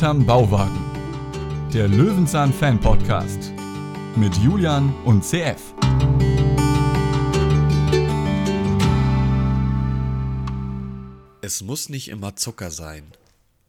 [0.00, 0.80] Hinterm Bauwagen.
[1.74, 3.52] Der Löwenzahn Fan Podcast
[4.16, 5.74] mit Julian und CF.
[11.42, 13.08] Es muss nicht immer Zucker sein.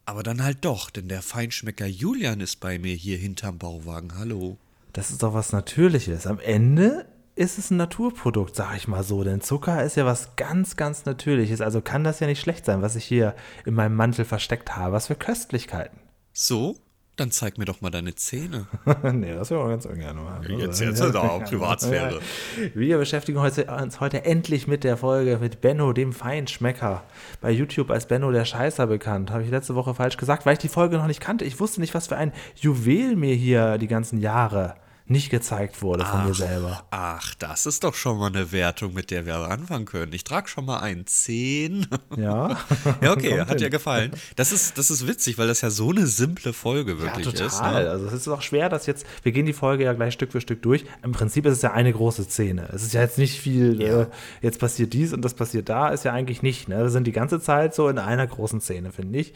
[0.05, 4.17] Aber dann halt doch, denn der Feinschmecker Julian ist bei mir hier hinterm Bauwagen.
[4.17, 4.55] Hallo.
[4.93, 6.27] Das ist doch was Natürliches.
[6.27, 9.25] Am Ende ist es ein Naturprodukt, sag ich mal so.
[9.25, 11.59] Denn Zucker ist ja was ganz, ganz Natürliches.
[11.59, 14.93] Also kann das ja nicht schlecht sein, was ich hier in meinem Mantel versteckt habe.
[14.93, 16.00] Was für Köstlichkeiten.
[16.33, 16.77] So?
[17.17, 18.67] Dann zeig mir doch mal deine Zähne.
[19.13, 20.41] nee, das wäre auch ganz ungern mal.
[20.49, 22.19] Jetzt, jetzt ist auch Privatsphäre.
[22.73, 27.03] Wir beschäftigen uns heute endlich mit der Folge mit Benno, dem Feinschmecker.
[27.41, 29.29] Bei YouTube als Benno der Scheißer bekannt.
[29.29, 31.43] Habe ich letzte Woche falsch gesagt, weil ich die Folge noch nicht kannte.
[31.43, 34.75] Ich wusste nicht, was für ein Juwel mir hier die ganzen Jahre
[35.11, 36.83] nicht gezeigt wurde von ach, mir selber.
[36.89, 40.13] Ach, das ist doch schon mal eine Wertung, mit der wir anfangen können.
[40.13, 41.87] Ich trage schon mal ein 10.
[42.17, 42.57] Ja.
[43.01, 44.11] ja, okay, hat dir gefallen.
[44.35, 47.47] Das ist, das ist witzig, weil das ja so eine simple Folge wirklich ja, total.
[47.47, 47.61] ist.
[47.61, 47.89] Ne?
[47.89, 50.41] Also es ist auch schwer, dass jetzt, wir gehen die Folge ja gleich Stück für
[50.41, 50.85] Stück durch.
[51.03, 52.69] Im Prinzip ist es ja eine große Szene.
[52.73, 54.01] Es ist ja jetzt nicht viel, ja.
[54.01, 54.07] äh,
[54.41, 56.69] jetzt passiert dies und das passiert da, ist ja eigentlich nicht.
[56.69, 56.77] Ne?
[56.79, 59.33] Wir sind die ganze Zeit so in einer großen Szene, finde ich.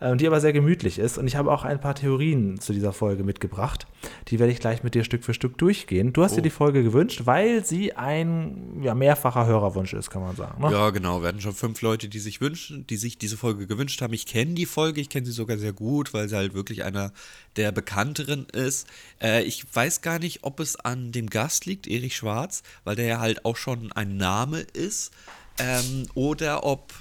[0.00, 1.18] Äh, die aber sehr gemütlich ist.
[1.18, 3.86] Und ich habe auch ein paar Theorien zu dieser Folge mitgebracht.
[4.28, 6.12] Die werde ich gleich mit dir Stück für Stück durchgehen.
[6.12, 6.36] Du hast oh.
[6.36, 10.62] dir die Folge gewünscht, weil sie ein ja, mehrfacher Hörerwunsch ist, kann man sagen.
[10.62, 10.72] Ne?
[10.72, 11.22] Ja, genau.
[11.22, 14.12] Wir hatten schon fünf Leute, die sich wünschen, die sich diese Folge gewünscht haben.
[14.12, 17.12] Ich kenne die Folge, ich kenne sie sogar sehr gut, weil sie halt wirklich einer
[17.56, 18.86] der bekannteren ist.
[19.22, 23.06] Äh, ich weiß gar nicht, ob es an dem Gast liegt, Erich Schwarz, weil der
[23.06, 25.12] ja halt auch schon ein Name ist.
[25.58, 26.92] Ähm, oder ob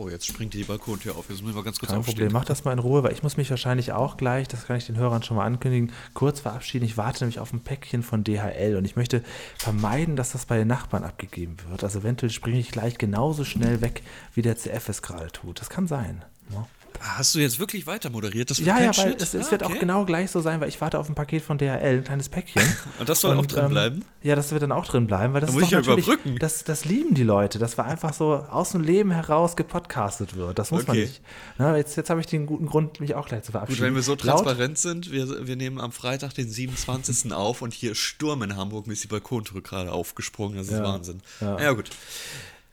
[0.00, 1.28] Oh, jetzt springt die Balkontür auf.
[1.28, 2.14] Jetzt müssen wir ganz kurz Kein aufstehen.
[2.14, 4.76] Problem, mach das mal in Ruhe, weil ich muss mich wahrscheinlich auch gleich, das kann
[4.76, 6.86] ich den Hörern schon mal ankündigen, kurz verabschieden.
[6.86, 9.22] Ich warte nämlich auf ein Päckchen von DHL und ich möchte
[9.58, 11.84] vermeiden, dass das bei den Nachbarn abgegeben wird.
[11.84, 14.02] Also eventuell springe ich gleich genauso schnell weg,
[14.34, 15.60] wie der CF es gerade tut.
[15.60, 16.24] Das kann sein.
[16.50, 16.66] Ja.
[16.98, 18.50] Hast du jetzt wirklich weiter moderiert?
[18.50, 19.74] Das ja, ja, weil es, es ah, wird okay.
[19.74, 22.28] auch genau gleich so sein, weil ich warte auf ein Paket von DHL, ein kleines
[22.28, 22.62] Päckchen.
[22.98, 24.04] und das soll und, auch drin ähm, bleiben?
[24.22, 26.36] Ja, das wird dann auch drin bleiben, weil das da muss ist ich ja überbrücken.
[26.38, 30.58] Das, das lieben die Leute, dass wir einfach so aus dem Leben heraus gepodcastet wird.
[30.58, 30.88] Das muss okay.
[30.88, 31.22] man nicht.
[31.58, 33.78] Na, jetzt jetzt habe ich den guten Grund, mich auch gleich zu verabschieden.
[33.78, 37.32] Gut, wenn wir so transparent Laut, sind, wir, wir nehmen am Freitag den 27.
[37.32, 40.58] auf und hier Sturm in Hamburg, mir ist die Balkontür gerade aufgesprungen.
[40.58, 41.22] Das ist ja, Wahnsinn.
[41.40, 41.60] Ja.
[41.60, 41.90] ja, gut.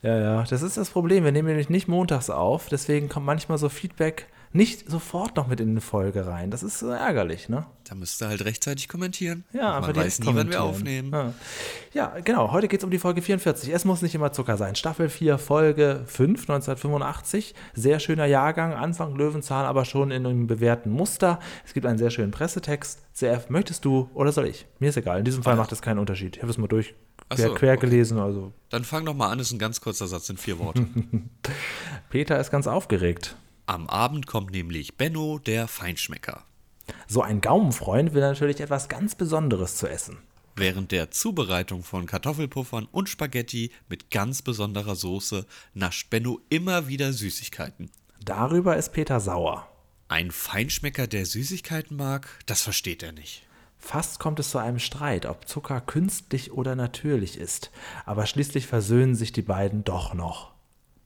[0.02, 1.24] Ja, ja, das ist das Problem.
[1.24, 5.60] Wir nehmen nämlich nicht montags auf, deswegen kommt manchmal so Feedback nicht sofort noch mit
[5.60, 6.50] in eine Folge rein.
[6.50, 7.66] Das ist ärgerlich, ne?
[7.84, 9.44] Da müsst ihr halt rechtzeitig kommentieren.
[9.52, 11.10] Ja, aber man weiß nie, wann wir aufnehmen.
[11.12, 11.34] Ja,
[11.92, 12.50] ja genau.
[12.52, 13.72] Heute geht es um die Folge 44.
[13.72, 14.74] Es muss nicht immer Zucker sein.
[14.74, 17.54] Staffel 4, Folge 5, 1985.
[17.74, 18.72] Sehr schöner Jahrgang.
[18.72, 21.40] Anfang Löwenzahn, aber schon in einem bewährten Muster.
[21.66, 23.02] Es gibt einen sehr schönen Pressetext.
[23.12, 24.66] CF, möchtest du oder soll ich?
[24.78, 25.18] Mir ist egal.
[25.18, 26.36] In diesem Fall macht es keinen Unterschied.
[26.36, 26.94] Ich habe es mal durch
[27.28, 27.80] quer, so, quer okay.
[27.80, 28.18] gelesen.
[28.18, 28.52] Also.
[28.70, 30.86] Dann fang doch mal an, ist ein ganz kurzer Satz, sind vier Worte.
[32.10, 33.36] Peter ist ganz aufgeregt.
[33.66, 36.44] Am Abend kommt nämlich Benno, der Feinschmecker.
[37.06, 40.18] So ein Gaumenfreund will natürlich etwas ganz Besonderes zu essen.
[40.56, 47.12] Während der Zubereitung von Kartoffelpuffern und Spaghetti mit ganz besonderer Soße nascht Benno immer wieder
[47.12, 47.90] Süßigkeiten.
[48.24, 49.68] Darüber ist Peter sauer.
[50.08, 53.42] Ein Feinschmecker, der Süßigkeiten mag, das versteht er nicht.
[53.78, 57.70] Fast kommt es zu einem Streit, ob Zucker künstlich oder natürlich ist,
[58.04, 60.52] aber schließlich versöhnen sich die beiden doch noch.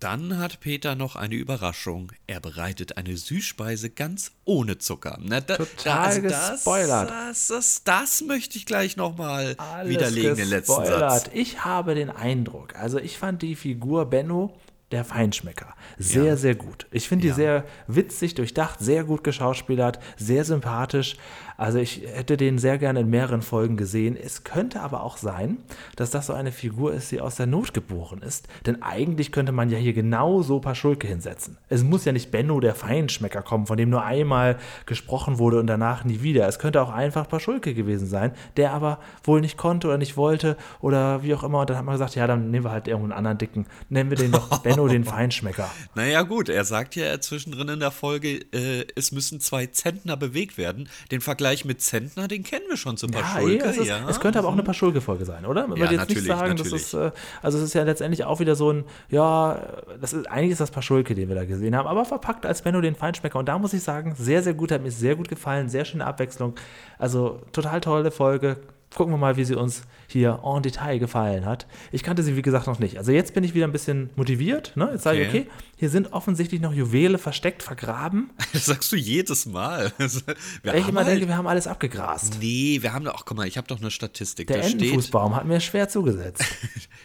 [0.03, 2.11] Dann hat Peter noch eine Überraschung.
[2.27, 5.17] Er bereitet eine Süßspeise ganz ohne Zucker.
[5.23, 7.09] Na, da, Total da, also gespoilert.
[7.09, 11.31] Das, das, das, möchte ich gleich nochmal widerlegen, den letzten Satz.
[11.33, 14.59] Ich habe den Eindruck, also ich fand die Figur Benno
[14.93, 15.75] der Feinschmecker.
[15.99, 16.37] Sehr, ja.
[16.37, 16.87] sehr gut.
[16.91, 17.33] Ich finde ja.
[17.33, 21.17] die sehr witzig, durchdacht, sehr gut geschauspielert, sehr sympathisch.
[21.63, 24.17] Also ich hätte den sehr gerne in mehreren Folgen gesehen.
[24.17, 25.59] Es könnte aber auch sein,
[25.95, 28.49] dass das so eine Figur ist, die aus der Not geboren ist.
[28.67, 31.59] Denn eigentlich könnte man ja hier genau so Paschulke hinsetzen.
[31.69, 35.69] Es muss ja nicht Benno der Feinschmecker kommen, von dem nur einmal gesprochen wurde und
[35.69, 36.49] danach nie wieder.
[36.49, 40.57] Es könnte auch einfach Paschulke gewesen sein, der aber wohl nicht konnte oder nicht wollte
[40.81, 41.61] oder wie auch immer.
[41.61, 43.67] Und dann hat man gesagt, ja, dann nehmen wir halt irgendeinen anderen Dicken.
[43.89, 45.71] Nennen wir den doch Benno den Feinschmecker.
[45.95, 50.59] Naja gut, er sagt ja zwischendrin in der Folge, äh, es müssen zwei Zentner bewegt
[50.59, 50.89] werden.
[51.13, 53.59] Den Vergleich Vergleich mit Zentner, den kennen wir schon zu Paschulke.
[53.59, 54.09] Ja, es, ist, ja.
[54.09, 55.67] es könnte aber auch eine Paschulke-Folge sein, oder?
[55.67, 57.11] Man ja, jetzt natürlich, nicht sagen, das ist, äh,
[57.43, 59.61] also es ist ja letztendlich auch wieder so ein, ja,
[60.01, 62.81] das ist, eigentlich ist das Paschulke, den wir da gesehen haben, aber verpackt als Benno
[62.81, 63.39] den Feinschmecker.
[63.39, 66.07] Und da muss ich sagen, sehr, sehr gut, hat mir sehr gut gefallen, sehr schöne
[66.07, 66.55] Abwechslung.
[66.99, 68.57] Also total tolle Folge,
[68.95, 71.67] gucken wir mal, wie sie uns hier en Detail gefallen hat.
[71.91, 72.99] Ich kannte sie, wie gesagt, noch nicht.
[72.99, 74.73] Also jetzt bin ich wieder ein bisschen motiviert.
[74.77, 74.91] Ne?
[74.93, 75.47] Jetzt sage ich, okay,
[75.77, 78.31] hier sind offensichtlich noch Juwele versteckt, vergraben.
[78.53, 79.93] Das sagst du jedes Mal.
[80.63, 82.37] Wir ich immer halt denke, wir haben alles abgegrast.
[82.39, 84.47] Nee, wir haben doch, ach guck mal, ich habe doch eine Statistik.
[84.47, 86.45] Der Entenfußbaum hat mir schwer zugesetzt.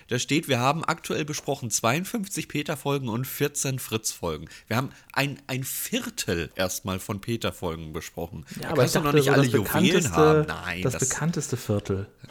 [0.09, 4.47] Da steht, wir haben aktuell besprochen 52 Peter-Folgen und 14 Fritz-Folgen.
[4.67, 8.45] Wir haben ein, ein Viertel erstmal von Peter-Folgen besprochen.
[8.55, 10.45] Ja, Da aber ich kannst du dachte, noch nicht so alle Juwelen haben.
[10.47, 11.76] Nein, das, das, bekannteste Viertel.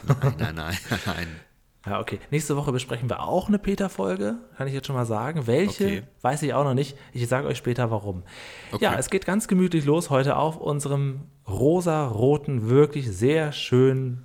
[0.07, 0.77] Nein, nein, nein,
[1.07, 1.29] nein.
[1.87, 2.19] Ja, okay.
[2.33, 5.47] Nächste Woche besprechen wir auch eine Peter-Folge, kann ich jetzt schon mal sagen.
[5.47, 6.03] Welche, Okay.
[6.23, 6.97] weiß ich auch noch nicht.
[7.13, 8.25] Ich sage euch später warum.
[8.73, 8.83] Okay.
[8.83, 14.25] Ja, es geht ganz gemütlich los heute auf unserem rosa-roten, wirklich sehr schön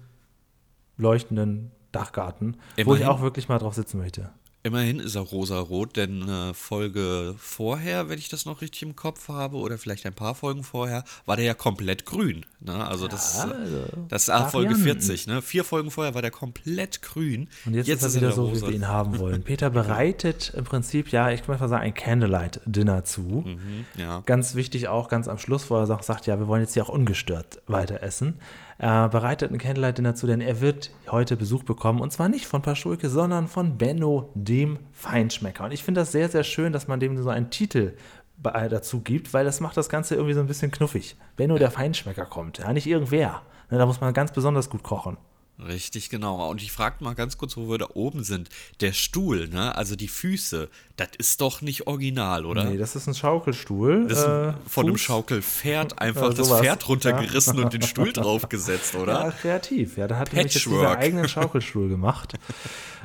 [0.97, 3.01] leuchtenden Dachgarten, wo Immerhin.
[3.03, 4.31] ich auch wirklich mal drauf sitzen möchte.
[4.63, 9.28] Immerhin ist er rosarot, denn äh, Folge vorher, wenn ich das noch richtig im Kopf
[9.28, 12.46] habe, oder vielleicht ein paar Folgen vorher, war der ja komplett grün.
[12.60, 12.88] Ne?
[12.88, 15.02] Also das, Ja, äh, also das ist ah, Folge Varianten.
[15.02, 15.28] 40.
[15.28, 15.42] Ne?
[15.42, 17.48] Vier Folgen vorher war der komplett grün.
[17.66, 19.42] Und jetzt, ist er wieder so, wie wir ihn haben wollen.
[19.44, 23.22] Peter bereitet im Prinzip, ja, ich kann mal sagen, ein Candlelight-Dinner zu.
[23.22, 24.22] Mhm, ja.
[24.28, 26.84] Ganz wichtig auch ganz am Schluss, wo er sagt, sagt, ja, wir wollen jetzt hier
[26.84, 28.40] auch ungestört weiter essen.
[28.83, 32.01] Er bereitet ein Candlelight-Dinner zu, denn er wird heute Besuch bekommen.
[32.01, 35.66] Und zwar nicht von Paschulke, sondern von Benno, dem Feinschmecker.
[35.66, 37.94] Und ich finde das sehr, sehr schön, dass man dem so einen Titel
[38.38, 41.16] bei- dazu gibt, weil das macht das Ganze irgendwie so ein bisschen knuffig.
[41.36, 42.57] Benno, der Feinschmecker kommt.
[42.57, 43.44] Ja, nicht irgendwer.
[43.69, 45.18] Ne, da muss man ganz besonders gut kochen.
[45.59, 46.50] Richtig, genau.
[46.50, 48.50] Und ich frage mal ganz kurz, wo wir da oben sind.
[48.80, 49.75] Der Stuhl, ne?
[49.75, 52.63] also die Füße, das ist doch nicht original, oder?
[52.63, 54.07] Nee, das ist ein Schaukelstuhl.
[54.07, 55.01] das ist ein, äh, von einem Fuß.
[55.01, 56.50] Schaukelpferd einfach Äh, das.
[56.50, 59.31] Pferd runtergerissen und den Stuhl draufgesetzt, Ja, oder?
[59.39, 59.98] kreativ.
[59.98, 62.33] Ja, da hat nämlich jetzt eigenen Schaukelstuhl gemacht.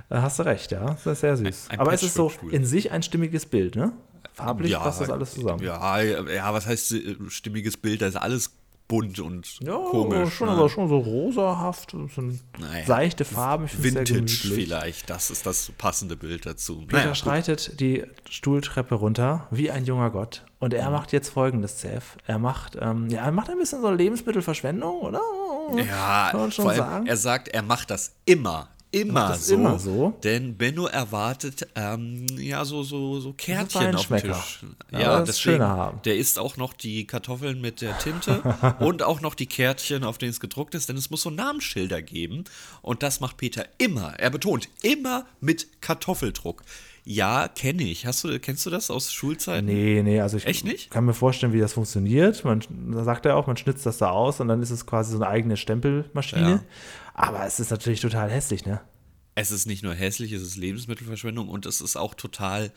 [0.08, 0.86] Da hast du recht, ja.
[1.04, 1.66] Das ist sehr süß.
[1.68, 3.92] Ein- ein Aber es ist so in sich ein stimmiges Bild, ne?
[4.32, 5.62] Farblich passt das alles zusammen.
[5.62, 8.02] Ja, ja, was heißt äh, stimmiges Bild?
[8.02, 8.52] Da ist alles
[8.88, 10.34] bunt und Ja, komisch.
[10.34, 10.54] schon, ne?
[10.54, 12.20] aber schon so rosahaft, so
[12.58, 12.86] Naja.
[12.86, 13.68] seichte Farben.
[13.72, 16.80] Vintage vielleicht, das ist das passende Bild dazu.
[16.82, 17.16] Peter Naja, gut.
[17.16, 20.44] schreitet die Stuhltreppe runter wie ein junger Gott.
[20.58, 20.78] Und Mhm.
[20.78, 22.16] er macht jetzt folgendes, CF.
[22.26, 25.20] Er macht, ähm, ja, er macht ein bisschen so Lebensmittelverschwendung, oder?
[25.76, 27.06] Ja, vor allem, sagen.
[27.06, 28.68] er sagt, er macht das immer.
[28.92, 30.16] Immer so, immer so?
[30.22, 34.18] Denn Benno erwartet ähm, ja so, so, so Kärtchen auf dem.
[34.18, 34.64] Tisch.
[34.90, 36.00] Ja, Ja, das deswegen, haben.
[36.04, 38.42] der isst auch noch die Kartoffeln mit der Tinte
[38.78, 42.00] und auch noch die Kärtchen, auf denen es gedruckt ist, denn es muss so Namensschilder
[42.00, 42.44] geben.
[42.80, 44.14] Und das macht Peter immer.
[44.18, 46.62] Er betont immer mit Kartoffeldruck.
[47.08, 48.04] Ja, kenne ich.
[48.04, 49.64] Hast du, kennst du das aus Schulzeiten?
[49.64, 50.90] Nee, nee, also ich Echt nicht?
[50.90, 52.44] kann mir vorstellen, wie das funktioniert.
[52.44, 52.62] Man,
[52.92, 55.18] da sagt er auch, man schnitzt das da aus und dann ist es quasi so
[55.18, 56.50] eine eigene Stempelmaschine.
[56.50, 56.62] Ja.
[57.14, 58.80] Aber es ist natürlich total hässlich, ne?
[59.36, 62.72] es ist nicht nur hässlich, es ist Lebensmittelverschwendung und es ist auch total.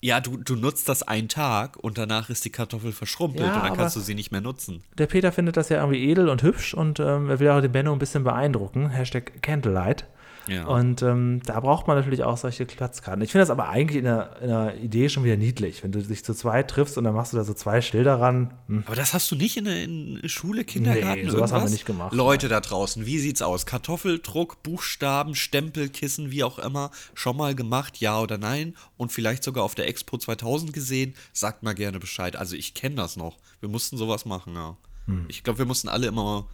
[0.00, 3.64] Ja, du, du nutzt das einen Tag und danach ist die Kartoffel verschrumpelt Ja, und
[3.64, 4.82] dann kannst du sie nicht mehr nutzen.
[4.96, 7.72] Der Peter findet das ja irgendwie edel und hübsch und ähm, er will auch den
[7.72, 8.88] Benno ein bisschen beeindrucken.
[8.88, 10.06] Hashtag Candlelight.
[10.46, 10.66] Ja.
[10.66, 13.22] Und ähm, da braucht man natürlich auch solche Platzkarten.
[13.22, 16.02] Ich finde das aber eigentlich in der, in der Idee schon wieder niedlich, wenn du
[16.02, 18.54] dich zu zweit triffst und dann machst du da so zwei Schilder ran.
[18.66, 18.84] Hm.
[18.86, 21.22] Aber das hast du nicht in der in Schule, Kindergarten?
[21.22, 21.72] Nee, sowas haben wir irgendwas?
[21.72, 22.12] nicht gemacht.
[22.12, 23.66] Leute da draußen, wie sieht's aus?
[23.66, 28.74] Kartoffeldruck, Buchstaben, Stempelkissen, wie auch immer, schon mal gemacht, ja oder nein?
[28.96, 31.14] Und vielleicht sogar auf der Expo 2000 gesehen?
[31.32, 32.36] Sagt mal gerne Bescheid.
[32.36, 33.38] Also ich kenne das noch.
[33.60, 34.76] Wir mussten sowas machen, ja.
[35.06, 35.26] Hm.
[35.28, 36.46] Ich glaube, wir mussten alle immer.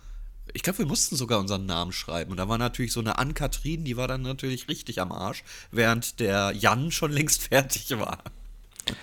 [0.53, 2.31] Ich glaube, wir mussten sogar unseren Namen schreiben.
[2.31, 6.21] Und da war natürlich so eine Ann-Kathrin, die war dann natürlich richtig am Arsch, während
[6.21, 8.23] der Jan schon längst fertig war.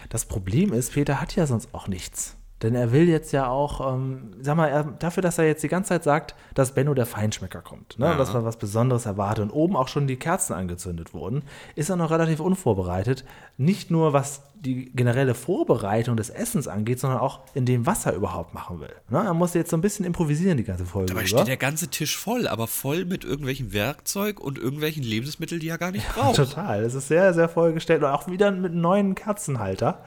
[0.09, 2.35] Das Problem ist, Peter hat ja sonst auch nichts.
[2.63, 5.67] Denn er will jetzt ja auch, ähm, sag mal, er, dafür, dass er jetzt die
[5.67, 8.05] ganze Zeit sagt, dass Benno der Feinschmecker kommt, ne?
[8.07, 8.15] Ja.
[8.15, 11.43] dass man was Besonderes erwartet und oben auch schon die Kerzen angezündet wurden,
[11.75, 13.25] ist er noch relativ unvorbereitet.
[13.57, 18.13] Nicht nur was die generelle Vorbereitung des Essens angeht, sondern auch in dem, was er
[18.13, 18.93] überhaupt machen will.
[19.09, 19.21] Ne?
[19.21, 21.07] Er muss jetzt so ein bisschen improvisieren die ganze Folge.
[21.07, 21.27] Dabei über.
[21.27, 25.77] steht der ganze Tisch voll, aber voll mit irgendwelchen Werkzeug und irgendwelchen Lebensmitteln, die er
[25.77, 26.37] gar nicht braucht.
[26.37, 26.83] Total.
[26.83, 30.05] Es ist sehr, sehr vollgestellt und auch wieder mit einem neuen Kerzenhalter.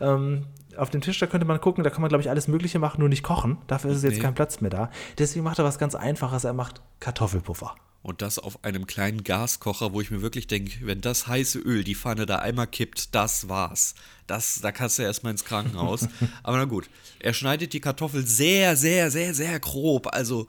[0.00, 0.46] Ähm,
[0.78, 3.00] auf dem Tisch, da könnte man gucken, da kann man, glaube ich, alles Mögliche machen,
[3.00, 3.58] nur nicht kochen.
[3.66, 4.20] Dafür ist jetzt Nee.
[4.22, 4.90] kein Platz mehr da.
[5.18, 6.44] Deswegen macht er was ganz Einfaches.
[6.44, 7.74] Er macht Kartoffelpuffer.
[8.02, 11.82] Und das auf einem kleinen Gaskocher, wo ich mir wirklich denke, wenn das heiße Öl
[11.82, 13.94] die Pfanne da einmal kippt, das war's.
[14.28, 16.06] Das, da kannst du erstmal ins Krankenhaus.
[16.44, 16.88] Aber na gut.
[17.18, 20.06] Er schneidet die Kartoffel sehr, sehr, sehr, sehr grob.
[20.14, 20.46] Also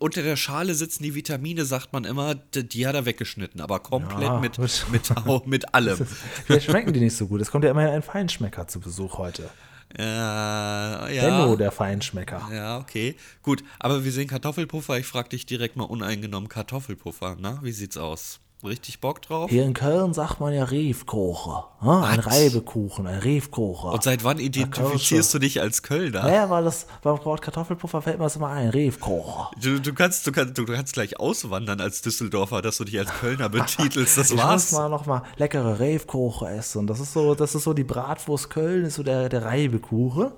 [0.00, 4.22] unter der Schale sitzen die Vitamine, sagt man immer, die, hat er weggeschnitten, aber komplett
[4.22, 4.58] Ja, mit,
[4.90, 6.06] mit, mit allem.
[6.44, 7.40] Vielleicht schmecken die nicht so gut.
[7.40, 9.48] Es kommt ja immerhin ein Feinschmecker zu Besuch heute.
[9.96, 11.22] Äh, ja.
[11.22, 12.48] Benno, der Feinschmecker.
[12.52, 13.14] Ja, okay.
[13.42, 14.98] Gut, aber wir sehen Kartoffelpuffer.
[14.98, 17.36] Ich frage dich direkt mal uneingenommen Kartoffelpuffer.
[17.38, 18.40] Na, wie sieht's aus?
[18.64, 19.50] Richtig Bock drauf?
[19.50, 21.70] Hier in Köln sagt man ja Riefkocher.
[21.82, 22.04] Ne?
[22.04, 22.20] Ein?
[22.20, 23.92] Reibekuchen, ein Riefkocher.
[23.92, 26.22] Und seit wann identifizierst du dich als Kölner?
[26.22, 28.68] Naja, weil das beim Wort Kartoffelpuffer fällt mir das immer ein.
[28.68, 29.50] Riefkocher.
[29.60, 33.10] Du, du, kannst, du, kannst, du kannst gleich auswandern als Düsseldorfer, dass du dich als
[33.12, 34.16] Kölner betitelst.
[34.16, 34.70] Das Ich war's.
[34.70, 36.86] muss mal noch mal leckere Reifkuchen essen.
[36.86, 40.30] Das ist so, das ist so die Bratwurst Köln, ist so der, der Reibekuchen.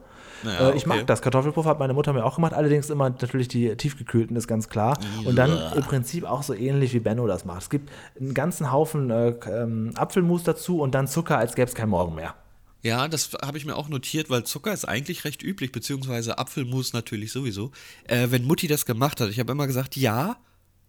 [0.44, 0.98] Ja, äh, ich okay.
[0.98, 1.22] mag das.
[1.22, 4.98] Kartoffelpuffer hat meine Mutter mir auch gemacht, allerdings immer natürlich die tiefgekühlten, ist ganz klar.
[5.24, 7.62] Und dann im Prinzip auch so ähnlich wie Benno das macht.
[7.62, 11.74] Es gibt einen ganzen Haufen äh, ähm, Apfelmus dazu und dann Zucker, als gäbe es
[11.74, 12.34] kein Morgen mehr.
[12.82, 16.92] Ja, das habe ich mir auch notiert, weil Zucker ist eigentlich recht üblich, beziehungsweise Apfelmus
[16.92, 17.70] natürlich sowieso.
[18.06, 20.36] Äh, wenn Mutti das gemacht hat, ich habe immer gesagt, ja,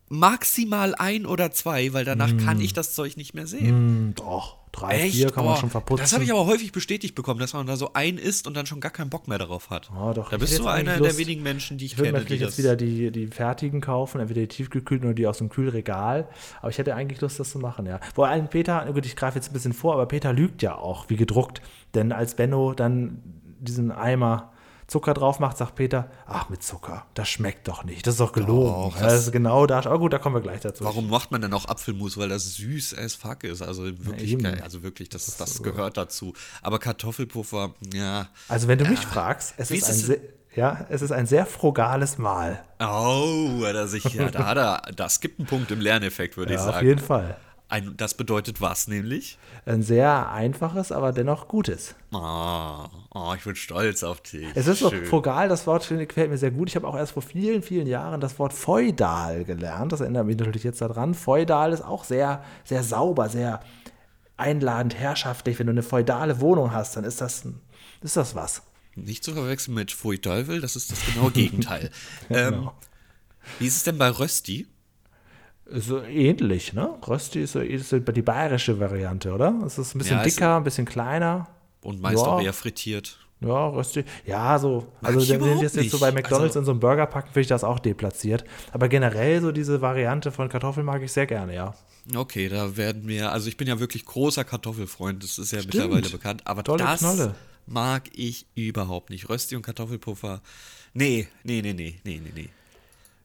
[0.09, 2.37] maximal ein oder zwei, weil danach Mm.
[2.37, 3.67] kann ich das Zeug nicht mehr sehen.
[3.67, 6.03] Hm, doch, drei, vier kann man Boah, schon verputzen.
[6.03, 8.65] Das habe ich aber häufig bestätigt bekommen, dass man da so ein isst und dann
[8.65, 9.89] schon gar keinen Bock mehr darauf hat.
[9.95, 11.97] Oh, doch, da ich bist du einer eigentlich der Lust- wenigen Menschen, die ich, Ich
[11.97, 12.57] würde kenne, die natürlich das.
[12.57, 16.27] jetzt wieder die, die fertigen kaufen, entweder die tiefgekühlten oder die aus dem Kühlregal.
[16.61, 17.99] Aber ich hätte eigentlich Lust, das zu machen, ja.
[18.13, 21.09] Vor allem Peter, gut, ich greife jetzt ein bisschen vor, aber Peter lügt ja auch,
[21.09, 21.61] wie gedruckt.
[21.93, 23.21] Denn als Benno dann
[23.59, 24.51] diesen Eimer
[24.87, 28.05] Zucker drauf macht, sagt Peter, ach, mit Zucker, das schmeckt doch nicht.
[28.05, 28.91] Das ist doch gelogen.
[28.91, 29.79] Doch, Ja, das- das ist genau da.
[29.79, 30.83] Aber gut, da kommen wir gleich dazu.
[30.83, 32.17] Warum macht man denn auch Apfelmus?
[32.17, 33.61] Weil das süß as fuck ist.
[33.63, 34.43] Also wirklich eben.
[34.43, 34.59] geil.
[34.63, 36.33] Also wirklich, das, das gehört dazu.
[36.61, 38.27] Aber Kartoffelpuffer, ja.
[38.47, 40.17] Also wenn du mich fragst, es Wie ist, ist ein
[40.55, 42.63] ja, es ist ein sehr frugales Mahl.
[42.79, 46.59] Oh, da, sich, ja, da hat er, das gibt einen Punkt im Lerneffekt, würde ich
[46.59, 46.87] Ja, auf sagen.
[46.87, 47.35] jeden Fall.
[47.67, 49.39] Ein, das bedeutet was nämlich?
[49.65, 51.95] Ein sehr einfaches, aber dennoch gutes.
[52.13, 54.45] Oh, oh, ich bin stolz auf dich.
[54.53, 55.05] Es ist so Schön.
[55.05, 56.69] frugal, das Wort gefällt mir sehr gut.
[56.69, 59.91] Ich habe auch erst vor vielen, vielen Jahren das Wort feudal gelernt.
[59.91, 61.15] Das erinnert mich natürlich jetzt daran.
[61.15, 63.61] Feudal ist auch sehr, sehr sauber, sehr
[64.37, 65.57] einladend, herrschaftlich.
[65.57, 67.47] Wenn du eine feudale Wohnung hast, dann ist das,
[68.01, 68.61] ist das was.
[68.95, 71.89] Nicht zu verwechseln mit Pfui Teufel, das ist das genaue Gegenteil.
[72.29, 72.73] ähm, Genau.
[73.59, 74.67] wie ist es denn bei Rösti?
[75.67, 76.95] Ist so ähnlich, ne?
[77.07, 79.61] Rösti ist, so, ist so die bayerische Variante, oder?
[79.65, 81.47] Es ist ein bisschen Ja, dicker, ein bisschen kleiner.
[81.81, 82.31] Und meist Ja.
[82.33, 83.17] auch eher frittiert.
[83.41, 84.05] Ja, Rösti.
[84.25, 84.87] Ja, so.
[85.01, 87.27] Mag Also, wenn wir das jetzt so bei McDonalds Also- in so einen Burger packen,
[87.27, 88.43] finde ich das auch deplatziert.
[88.71, 91.73] Aber generell so diese Variante von Kartoffeln mag ich sehr gerne, ja.
[92.15, 96.07] Okay, da werden wir, also ich bin ja wirklich großer Kartoffelfreund, das ist ja mittlerweile
[96.09, 97.33] bekannt, aber Tolle das Knolle.
[97.65, 99.27] mag ich überhaupt nicht.
[99.27, 100.41] Rösti und Kartoffelpuffer,
[100.93, 102.49] nee, nee, nee, nee, nee, nee, nee.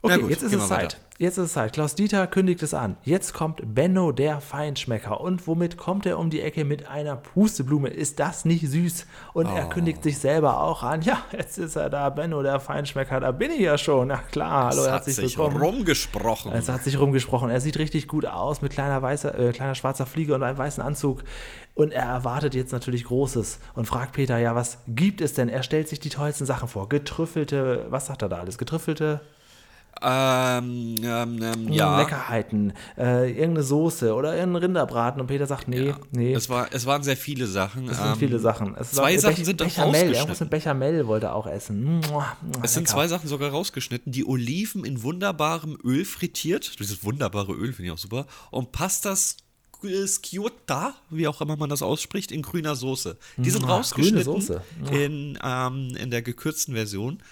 [0.03, 0.89] Okay, gut, jetzt ist es wir weiter.
[0.89, 1.01] Zeit.
[1.19, 1.75] Jetzt ist es Zeit.
[1.75, 2.97] Klaus Dieter kündigt es an.
[3.03, 5.21] Jetzt kommt Benno der Feinschmecker.
[5.21, 7.89] Und womit kommt er um die Ecke mit einer Pusteblume?
[7.91, 9.05] Ist das nicht süß?
[9.35, 9.69] Und er Oh.
[9.69, 11.03] kündigt sich selber auch an.
[11.03, 13.21] Ja, jetzt ist er da, Benno der Feinschmecker.
[13.21, 14.09] Da bin ich ja schon.
[14.09, 15.63] Na klar, hallo, Es hat herzlich sich willkommen.
[15.63, 16.53] rumgesprochen.
[16.53, 17.51] Es hat sich rumgesprochen.
[17.51, 20.83] Er sieht richtig gut aus mit kleiner weißer, äh, kleiner schwarzer Fliege und einem weißen
[20.83, 21.23] Anzug.
[21.75, 25.51] Und er erwartet jetzt natürlich Großes und fragt Peter, ja, was gibt es denn?
[25.51, 26.89] Er stellt sich die tollsten Sachen vor.
[26.89, 28.57] Getrüffelte, was sagt er da alles?
[28.57, 29.21] Getrüffelte
[30.03, 31.99] ähm, ähm, ähm, ja.
[31.99, 35.21] Leckerheiten, äh, irgendeine Soße oder irgendein Rinderbraten.
[35.21, 36.33] Und Peter sagt, nee, nee.
[36.33, 37.89] Es, war, es waren sehr viele Sachen.
[37.89, 38.75] Es sind ähm, viele Sachen.
[38.79, 40.13] Es zwei Sachen Bech- sind doch Bechamel.
[40.15, 42.01] Irgendwas mit Bechamel wollte er auch essen.
[42.09, 42.27] Mua,
[42.63, 44.13] Es sind zwei Sachen sogar rausgeschnitten.
[44.13, 46.79] Die Oliven in wunderbarem Öl frittiert.
[46.81, 48.27] Dieses wunderbare Öl finde ich auch super.
[48.51, 49.37] Und Pastas
[50.07, 53.17] Sciutta, wie auch immer man das ausspricht, in grüner Soße.
[53.39, 54.61] Die sind Ah, rausgeschnitten
[54.93, 57.23] in, ähm, in der gekürzten Version.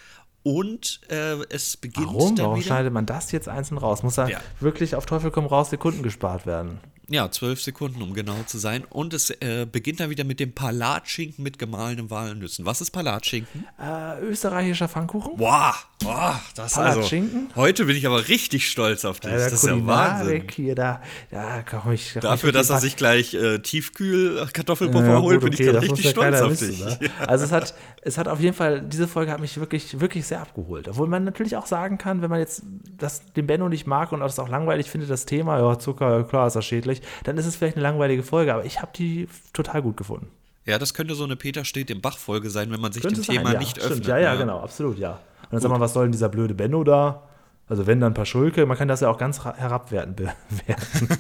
[0.56, 2.38] Und äh, es beginnt Warum?
[2.38, 2.66] Warum wieder.
[2.66, 4.02] schneidet man das jetzt einzeln raus?
[4.02, 4.40] Muss da Ja.
[4.60, 6.80] wirklich auf Teufel komm raus Sekunden gespart werden?
[7.10, 8.84] Ja, zwölf Sekunden, um genau zu sein.
[8.90, 12.66] Und es äh, beginnt dann wieder mit dem Palatschinken mit gemahlenem Walnüssen.
[12.66, 13.66] Was ist Palatschinken?
[13.80, 15.38] Äh, österreichischer Pfannkuchen?
[15.38, 16.98] Boah, boah, das also.
[16.98, 17.48] Palatschinken?
[17.56, 19.30] Heute bin ich aber richtig stolz auf dich.
[19.30, 20.42] Äh, das ist ja Wahnsinn.
[20.54, 21.00] Hier, da,
[21.30, 22.12] da komm ich.
[22.12, 25.86] komm Dafür, dass er sich gleich äh, Tiefkühl-Kartoffelpuffer Ja, holt, gut, bin okay, ich gerade
[25.86, 26.84] richtig ja stolz auf wissen, dich.
[26.84, 26.98] ne?
[27.26, 30.42] Also es hat, es hat auf jeden Fall, diese Folge hat mich wirklich, wirklich sehr
[30.42, 30.88] abgeholt.
[30.88, 32.62] Obwohl man natürlich auch sagen kann, wenn man jetzt
[32.98, 36.46] das, den Benno nicht mag und das auch langweilig findet, das Thema, ja, Zucker, klar
[36.48, 39.82] ist das schädlich, dann ist es vielleicht eine langweilige Folge, aber ich habe die total
[39.82, 40.28] gut gefunden.
[40.64, 43.24] Ja, das könnte so eine Peter steht im Bach-Folge sein, wenn man sich Könnte dem
[43.24, 43.86] Thema ja, nicht stimmt.
[43.86, 44.06] öffnet.
[44.06, 44.40] Ja, ja, ne?
[44.40, 45.12] genau, absolut, ja.
[45.44, 47.22] Und dann sagt man, was soll denn dieser blöde Benno da?
[47.68, 50.28] Also wenn dann ein paar Schulke, man kann das ja auch ganz bewerten.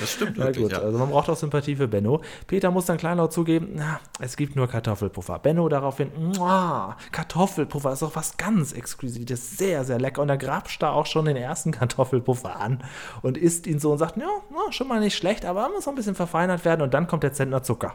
[0.00, 0.78] Das stimmt Na wirklich, gut, ja.
[0.78, 2.22] also man braucht auch Sympathie für Benno.
[2.46, 5.38] Peter muss dann kleinlaut zugeben, na, es gibt nur Kartoffelpuffer.
[5.38, 10.22] Benno daraufhin, "Mua, Kartoffelpuffer ist doch was ganz Exquisites, sehr, sehr lecker.
[10.22, 12.82] Und er grapscht da auch schon den ersten Kartoffelpuffer an
[13.20, 15.92] und isst ihn so und sagt, ja, na, schon mal nicht schlecht, aber muss noch
[15.92, 16.80] ein bisschen verfeinert werden.
[16.80, 17.94] Und dann kommt der Zentner Zucker.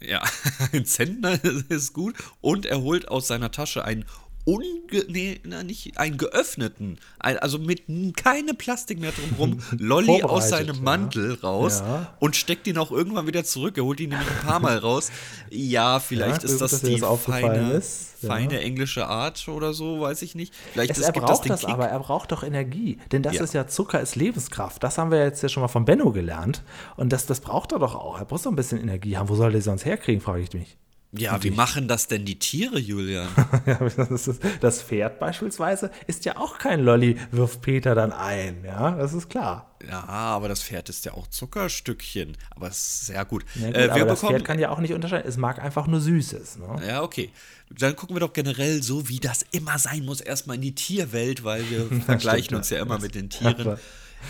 [0.00, 0.22] Ja,
[0.72, 1.38] ein Zentner
[1.68, 2.14] ist gut.
[2.40, 4.04] Und er holt aus seiner Tasche einen
[4.46, 7.82] unge nee, na, nicht, einen geöffneten, ein, also mit
[8.16, 10.82] keine Plastik mehr drumherum, Lolli aus seinem ja.
[10.82, 12.14] Mantel raus Ja.
[12.20, 13.76] und steckt ihn auch irgendwann wieder zurück.
[13.76, 15.10] Er holt ihn nämlich ein paar Mal raus.
[15.50, 17.82] Ja, vielleicht Ja, ist das die das feine.
[18.22, 18.28] Ja.
[18.28, 20.54] feine englische Art oder so, weiß ich nicht.
[20.72, 21.68] Vielleicht Es, ist, er braucht das Kick.
[21.68, 22.98] aber, er braucht doch Energie.
[23.12, 23.42] Denn das Ja.
[23.44, 24.82] ist ja Zucker ist Lebenskraft.
[24.82, 26.62] Das haben wir jetzt ja schon mal von Benno gelernt.
[26.96, 28.18] Und das, das braucht er doch auch.
[28.18, 29.28] Er muss doch ein bisschen Energie haben.
[29.28, 30.76] Wo soll er sonst herkriegen, frage ich mich.
[31.12, 33.28] Ja, wie machen das denn die Tiere, Julian?
[33.96, 38.90] das, ist, das Pferd beispielsweise ist ja auch kein Lolli, wirft Peter dann ein, ja,
[38.92, 39.76] das ist klar.
[39.88, 42.36] Ja, aber das Pferd ist ja auch Zuckerstückchen.
[42.50, 43.44] Aber es ist sehr gut.
[43.54, 45.28] Ja, gut äh, aber das Pferd kann ja auch nicht unterscheiden.
[45.28, 46.58] Es mag einfach nur Süßes.
[46.58, 46.82] Ne?
[46.86, 47.30] Ja, okay.
[47.70, 51.44] Dann gucken wir doch generell so, wie das immer sein muss, erstmal in die Tierwelt,
[51.44, 53.78] weil wir vergleichen stimmt, uns ja immer mit den Tieren.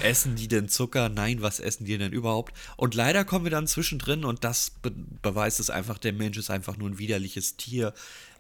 [0.02, 1.08] Essen die denn Zucker?
[1.08, 2.54] Nein, was essen die denn überhaupt?
[2.76, 6.50] Und leider kommen wir dann zwischendrin und das be beweist es einfach, der Mensch ist
[6.50, 7.94] einfach nur ein widerliches Tier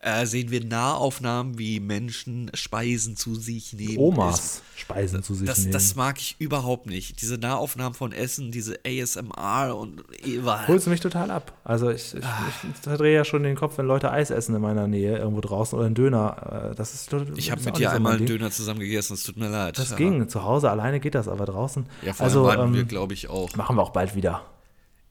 [0.06, 3.98] äh, sehen wir Nahaufnahmen, wie Menschen Speisen zu sich nehmen.
[3.98, 5.72] Omas Speisen zu sich das, nehmen.
[5.72, 7.20] Das mag ich überhaupt nicht.
[7.20, 10.68] Diese Nahaufnahmen von Essen, diese ASMR und überall.
[10.68, 11.52] Holst du mich total ab.
[11.64, 12.44] Also ich, ich, ah.
[12.72, 15.76] ich, drehe ja schon den Kopf, wenn Leute Eis essen in meiner Nähe, irgendwo draußen
[15.76, 16.70] oder einen Döner.
[16.70, 19.48] Äh, das ist Ich habe mit dir einmal einen Döner zusammen gegessen, es tut mir
[19.48, 19.76] leid.
[19.76, 19.96] Das ja.
[19.96, 20.28] ging.
[20.28, 21.86] Zu Hause alleine geht das, aber draußen.
[22.02, 23.56] Ja, vor also, ähm, wir, glaube ich, auch.
[23.56, 24.42] Machen wir auch bald wieder.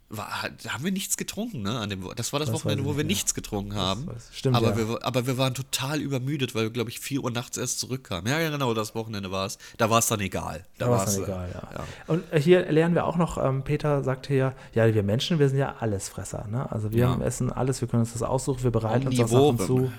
[0.07, 0.27] War,
[0.67, 1.79] haben wir nichts getrunken, ne?
[1.79, 3.05] An dem, das war das, das Wochenende, wo wir mehr.
[3.05, 4.07] nichts getrunken haben.
[4.31, 4.55] Stimmt.
[4.55, 4.77] Aber, ja.
[4.77, 8.31] wir, aber wir waren total übermüdet, weil wir, glaube ich, 4 Uhr nachts erst zurückkamen.
[8.31, 9.57] Ja, ja, genau, das Wochenende war es.
[9.77, 10.63] Da war es dann egal.
[10.77, 11.69] Da, da war es dann egal, ja.
[11.79, 11.85] ja.
[12.05, 15.57] Und hier lernen wir auch noch, ähm, Peter sagt hier, ja, wir Menschen, wir sind
[15.57, 16.71] ja Allesfresser, ne?
[16.71, 17.19] Also wir ja.
[17.21, 19.91] essen alles, wir können uns das aussuchen, wir bereiten uns das Sachen zu,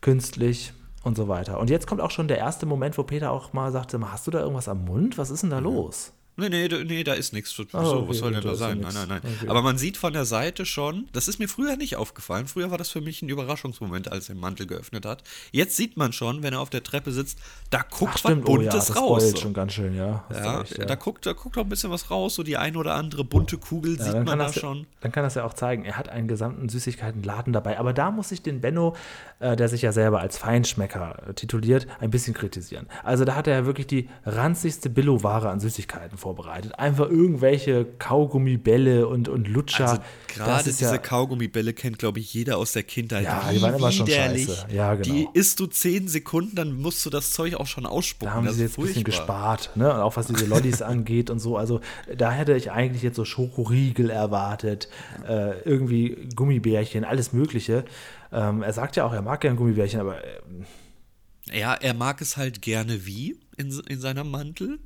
[0.00, 0.72] künstlich
[1.04, 1.60] und so weiter.
[1.60, 4.32] Und jetzt kommt auch schon der erste Moment, wo Peter auch mal sagte, hast du
[4.32, 5.16] da irgendwas am Mund?
[5.16, 6.12] Was ist denn da los?
[6.38, 7.50] Nee, nee, nee, da ist nichts.
[7.50, 8.78] So, oh, okay, was soll denn da sein?
[8.78, 9.20] Nein, nein, nein.
[9.24, 9.48] Okay.
[9.48, 12.46] Aber man sieht von der Seite schon, das ist mir früher nicht aufgefallen.
[12.46, 15.24] Früher war das für mich ein Überraschungsmoment, als er den Mantel geöffnet hat.
[15.50, 17.40] Jetzt sieht man schon, wenn er auf der Treppe sitzt,
[17.70, 19.30] da guckt Ach, was Buntes oh, ja, das raus.
[19.30, 19.36] So.
[19.36, 20.24] schon ganz schön, ja.
[20.32, 20.84] Ja, recht, ja.
[20.84, 23.58] Da, guckt, da guckt auch ein bisschen was raus, so die ein oder andere bunte
[23.58, 24.86] Kugel ja, sieht man da schon.
[25.00, 27.80] Dann kann das ja auch zeigen, er hat einen gesamten Süßigkeitenladen dabei.
[27.80, 28.94] Aber da muss ich den Benno,
[29.40, 32.86] äh, der sich ja selber als Feinschmecker äh, tituliert, ein bisschen kritisieren.
[33.02, 36.78] Also da hat er ja wirklich die ranzigste Billo-Ware an Süßigkeiten vorbereitet.
[36.78, 39.88] Einfach irgendwelche Kaugummibälle und, und Lutscher.
[39.88, 43.24] Also gerade diese ja, Kaugummibälle kennt, glaube ich, jeder aus der Kindheit.
[43.24, 44.66] Ja, die waren immer schon scheiße.
[44.70, 45.14] Ja, genau.
[45.14, 48.30] Die isst du zehn Sekunden, dann musst du das Zeug auch schon ausspucken.
[48.30, 49.92] Da haben sie jetzt ein bisschen gespart, ne?
[49.92, 51.56] Und auch was diese Lollis angeht und so.
[51.56, 51.80] Also
[52.14, 54.90] da hätte ich eigentlich jetzt so Schokoriegel erwartet,
[55.26, 57.86] äh, irgendwie Gummibärchen, alles Mögliche.
[58.32, 60.22] Ähm, er sagt ja auch, er mag gerne Gummibärchen, aber.
[60.22, 64.78] Äh, ja, er mag es halt gerne wie in, in seinem Mantel.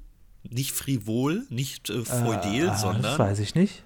[0.48, 3.02] Nicht frivol, nicht äh, feudel, äh, sondern.
[3.02, 3.84] Das weiß ich nicht.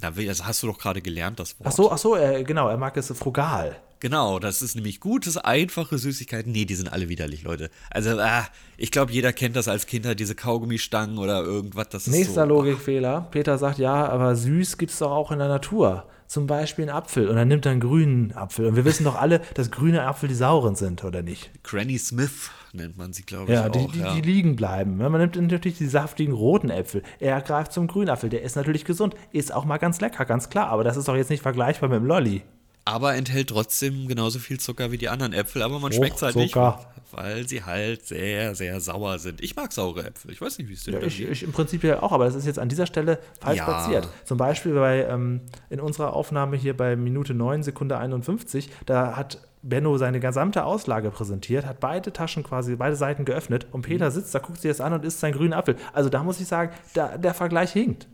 [0.00, 1.68] Na, das hast du doch gerade gelernt, das Wort.
[1.68, 3.76] Ach so, ach so, äh, genau, er mag es frugal.
[4.00, 6.50] Genau, das ist nämlich gutes, einfache Süßigkeiten.
[6.50, 7.68] Nee, die sind alle widerlich, Leute.
[7.90, 8.46] Also, ah,
[8.78, 11.90] ich glaube, jeder kennt das als Kind, diese Kaugummistangen oder irgendwas.
[11.90, 13.28] Das Nächster so, Logikfehler.
[13.30, 16.06] Peter sagt, ja, aber süß gibt es doch auch in der Natur.
[16.30, 17.28] Zum Beispiel einen Apfel.
[17.28, 18.66] Und dann nimmt er einen grünen Apfel.
[18.66, 21.50] Und wir wissen doch alle, dass grüne Apfel die sauren sind, oder nicht?
[21.64, 23.72] Granny Smith nennt man sie, glaube ja, ich.
[23.72, 24.96] Die, auch, die, ja, die liegen bleiben.
[24.96, 27.02] Man nimmt natürlich die saftigen roten Äpfel.
[27.18, 28.30] Er greift zum grünen Apfel.
[28.30, 29.16] Der ist natürlich gesund.
[29.32, 30.68] Ist auch mal ganz lecker, ganz klar.
[30.68, 32.44] Aber das ist doch jetzt nicht vergleichbar mit dem Lolli
[32.90, 36.36] aber enthält trotzdem genauso viel Zucker wie die anderen Äpfel, aber man schmeckt es halt
[36.36, 36.56] nicht,
[37.12, 39.40] weil sie halt sehr, sehr sauer sind.
[39.40, 40.32] Ich mag saure Äpfel.
[40.32, 42.34] Ich weiß nicht, wie es dir ja, ich, ich, Im Prinzip ja auch, aber das
[42.34, 43.64] ist jetzt an dieser Stelle falsch ja.
[43.64, 44.08] platziert.
[44.24, 49.38] Zum Beispiel bei, ähm, in unserer Aufnahme hier bei Minute 9, Sekunde 51, da hat
[49.62, 54.12] Benno seine gesamte Auslage präsentiert, hat beide Taschen quasi, beide Seiten geöffnet und Peter mhm.
[54.12, 55.76] sitzt da, guckt sich das an und isst seinen grünen Apfel.
[55.92, 58.08] Also da muss ich sagen, da, der Vergleich hinkt.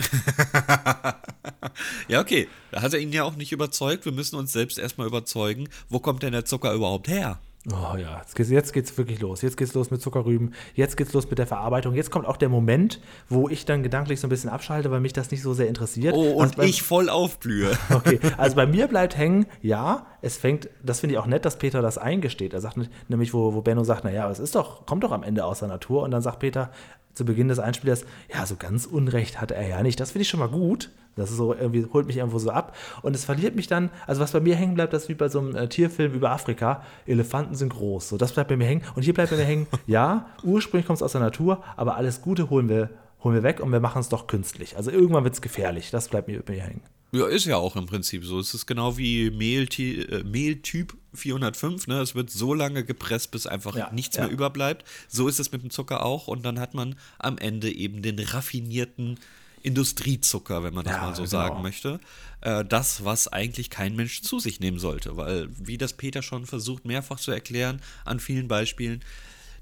[2.08, 2.48] ja, okay.
[2.70, 4.04] Da hat er ihn ja auch nicht überzeugt.
[4.04, 7.38] Wir müssen uns selbst erstmal überzeugen, wo kommt denn der Zucker überhaupt her?
[7.68, 9.42] Oh ja, jetzt geht's, jetzt geht's wirklich los.
[9.42, 10.54] Jetzt geht's los mit Zuckerrüben.
[10.74, 11.94] Jetzt geht's los mit der Verarbeitung.
[11.94, 15.12] Jetzt kommt auch der Moment, wo ich dann gedanklich so ein bisschen abschalte, weil mich
[15.12, 16.14] das nicht so sehr interessiert.
[16.14, 17.76] Oh, und also ich voll aufblühe.
[17.90, 21.58] Okay, also bei mir bleibt hängen, ja, es fängt, das finde ich auch nett, dass
[21.58, 22.54] Peter das eingesteht.
[22.54, 25.44] Er sagt nämlich, wo, wo Benno sagt, naja, es ist doch, kommt doch am Ende
[25.44, 26.02] aus der Natur.
[26.02, 26.70] Und dann sagt Peter,
[27.12, 30.00] zu Beginn des Einspielers, ja, so ganz Unrecht hat er ja nicht.
[30.00, 30.90] Das finde ich schon mal gut.
[31.20, 32.76] Das ist so irgendwie, holt mich irgendwo so ab.
[33.02, 35.28] Und es verliert mich dann, also was bei mir hängen bleibt, das ist wie bei
[35.28, 36.82] so einem äh, Tierfilm über Afrika.
[37.06, 38.08] Elefanten sind groß.
[38.08, 38.82] So, das bleibt bei mir hängen.
[38.94, 42.22] Und hier bleibt bei mir hängen, ja, ursprünglich kommt es aus der Natur, aber alles
[42.22, 42.90] Gute holen wir,
[43.22, 44.76] holen wir weg und wir machen es doch künstlich.
[44.76, 45.90] Also irgendwann wird es gefährlich.
[45.90, 46.82] Das bleibt mir bei mir hängen.
[47.12, 48.38] Ja, ist ja auch im Prinzip so.
[48.38, 51.88] Es ist genau wie Mehl, äh, Mehltyp 405.
[51.88, 52.00] Ne?
[52.00, 54.24] Es wird so lange gepresst, bis einfach ja, nichts ja.
[54.24, 54.86] mehr überbleibt.
[55.08, 56.28] So ist es mit dem Zucker auch.
[56.28, 59.18] Und dann hat man am Ende eben den raffinierten
[59.62, 61.30] Industriezucker, wenn man das ja, mal so genau.
[61.30, 62.00] sagen möchte.
[62.40, 65.16] Äh, das, was eigentlich kein Mensch zu sich nehmen sollte.
[65.16, 69.02] Weil, wie das Peter schon versucht, mehrfach zu erklären, an vielen Beispielen,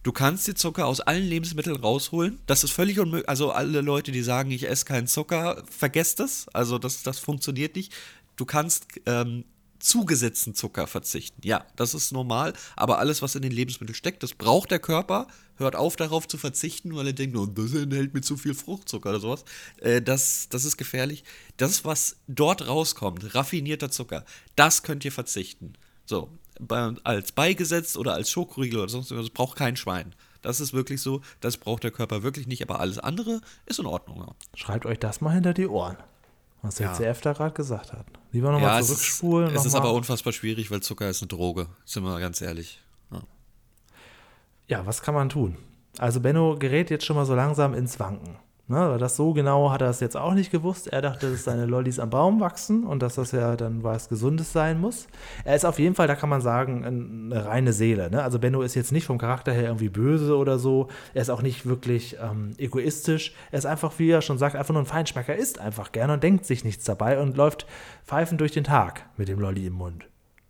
[0.05, 2.39] Du kannst die Zucker aus allen Lebensmitteln rausholen.
[2.47, 3.29] Das ist völlig unmöglich.
[3.29, 6.47] Also alle Leute, die sagen, ich esse keinen Zucker, vergesst das.
[6.55, 7.93] Also das, das funktioniert nicht.
[8.37, 9.45] Du kannst ähm,
[9.79, 11.41] zugesetzten Zucker verzichten.
[11.45, 15.27] Ja, das ist normal, aber alles, was in den Lebensmitteln steckt, das braucht der Körper.
[15.59, 19.11] Hört auf, darauf zu verzichten, weil er denkt, oh, das enthält mir zu viel Fruchtzucker
[19.11, 19.45] oder sowas.
[19.81, 21.25] Äh, das, das ist gefährlich.
[21.57, 24.25] Das, was dort rauskommt, raffinierter Zucker,
[24.57, 25.75] das könnt ihr verzichten.
[26.07, 30.15] So, bei, als Beigesetzt oder als Schokoriegel oder sonst irgendwas, braucht kein Schwein.
[30.43, 33.87] Das ist wirklich so, das braucht der Körper wirklich nicht, aber alles andere ist in
[33.87, 34.19] Ordnung.
[34.21, 34.35] Ja.
[34.55, 35.97] Schreibt euch das mal hinter die Ohren,
[36.63, 36.95] was der Ja.
[36.95, 38.07] CF da gerade gesagt hat.
[38.31, 39.55] Lieber nochmal Ja, es ist, zurückspulen.
[39.57, 42.81] es ist aber unfassbar schwierig, weil Zucker ist eine Droge, sind wir ganz ehrlich.
[44.69, 44.87] Ja.
[44.87, 45.57] Was kann man tun?
[45.99, 48.37] Also Benno gerät jetzt schon mal so langsam ins Wanken.
[48.71, 50.89] Ne, das so genau hat er es jetzt auch nicht gewusst.
[50.89, 54.53] Er dachte, dass seine Lollis am Baum wachsen und dass das ja dann was Gesundes
[54.53, 55.07] sein muss.
[55.47, 58.11] Er ist auf jeden Fall, da kann man sagen, ein- eine reine Seele.
[58.11, 58.23] Ne?
[58.23, 60.89] Also Benno ist jetzt nicht vom Charakter her irgendwie böse oder so.
[61.15, 63.33] Er ist auch nicht wirklich ähm, egoistisch.
[63.53, 65.33] Er ist einfach, wie er schon sagt, einfach nur ein Feinschmecker.
[65.33, 67.67] Er isst einfach gerne und denkt sich nichts dabei und läuft
[68.05, 70.05] pfeifend durch den Tag mit dem Lolli im Mund.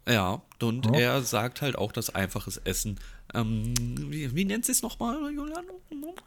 [0.08, 0.92] Ja, und Ja.
[1.18, 2.98] er sagt halt auch, dass einfaches Essen,
[3.34, 3.74] ähm,
[4.10, 5.64] wie, wie nennt sie es nochmal, Julian?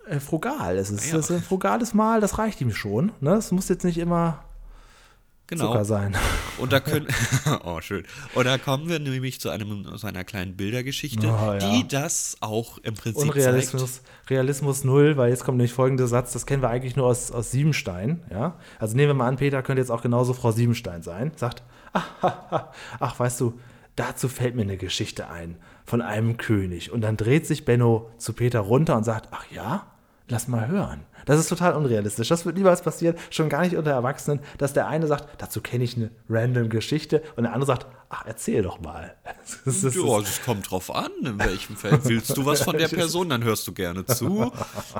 [0.07, 0.77] Äh, frugal.
[0.77, 1.17] Es ist, Ja.
[1.19, 3.11] es ist ein frugales Mahl, das reicht ihm schon.
[3.19, 3.33] Ne?
[3.35, 4.43] Es muss jetzt nicht immer
[5.47, 5.67] Genau.
[5.67, 6.15] Zucker sein.
[6.59, 7.07] Und da können,
[7.65, 8.05] oh schön.
[8.35, 11.57] Und da kommen wir nämlich zu einem, zu einer kleinen Bildergeschichte, Oh, ja.
[11.57, 13.35] die das auch im Prinzip zeigt.
[13.35, 17.31] Unrealismus, Realismus null, weil jetzt kommt nämlich folgender Satz, das kennen wir eigentlich nur aus,
[17.31, 18.55] aus Siebenstein, ja.
[18.79, 22.07] Also nehmen wir mal an, Peter könnte jetzt auch genauso Frau Siebenstein sein, sagt, ach,
[22.21, 23.59] ha, ach, weißt du,
[23.97, 25.57] dazu fällt mir eine Geschichte ein
[25.91, 26.93] von einem König.
[26.93, 29.90] Und dann dreht sich Benno zu Peter runter und sagt, ach ja,
[30.31, 31.01] lass mal hören.
[31.27, 32.29] Das ist total unrealistisch.
[32.29, 35.83] Das wird niemals passieren, schon gar nicht unter Erwachsenen, dass der eine sagt, dazu kenne
[35.83, 39.13] ich eine random Geschichte und der andere sagt, ach, erzähl doch mal.
[39.65, 42.05] Das ist- Ja, es kommt drauf an, in welchem Feld.
[42.05, 44.51] Willst du was von der Person, dann hörst du gerne zu.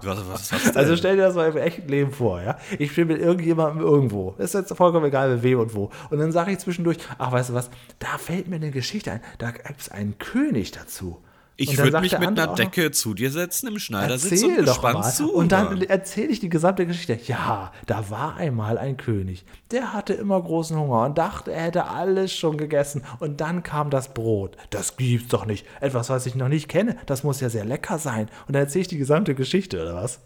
[0.04, 2.58] Was, was Also stell dir das mal im echten Leben vor, ja.
[2.78, 4.36] Ich bin mit irgendjemandem irgendwo.
[4.38, 5.90] Ist jetzt vollkommen egal, mit wem und wo.
[6.12, 9.22] Und dann sage ich zwischendurch, ach, weißt du was, da fällt mir eine Geschichte ein.
[9.40, 11.18] Da gibt es einen König dazu.
[11.62, 14.66] Ich würde mich mit einer auch noch, Decke zu dir setzen im Schneidersitz und doch
[14.66, 15.12] gespannt mal.
[15.12, 15.34] zu.
[15.34, 17.20] Und dann erzähle ich die gesamte Geschichte.
[17.28, 19.46] Ja, da war einmal ein König.
[19.72, 23.04] Der hatte immer großen Hunger und dachte, er hätte alles schon gegessen.
[23.20, 24.58] Und dann kam das Brot.
[24.70, 25.66] Das gibt's doch nicht.
[25.80, 26.98] Etwas, was ich noch nicht kenne.
[27.06, 28.28] Das muss ja sehr lecker sein.
[28.48, 30.20] Und dann erzähle ich die gesamte Geschichte, oder was?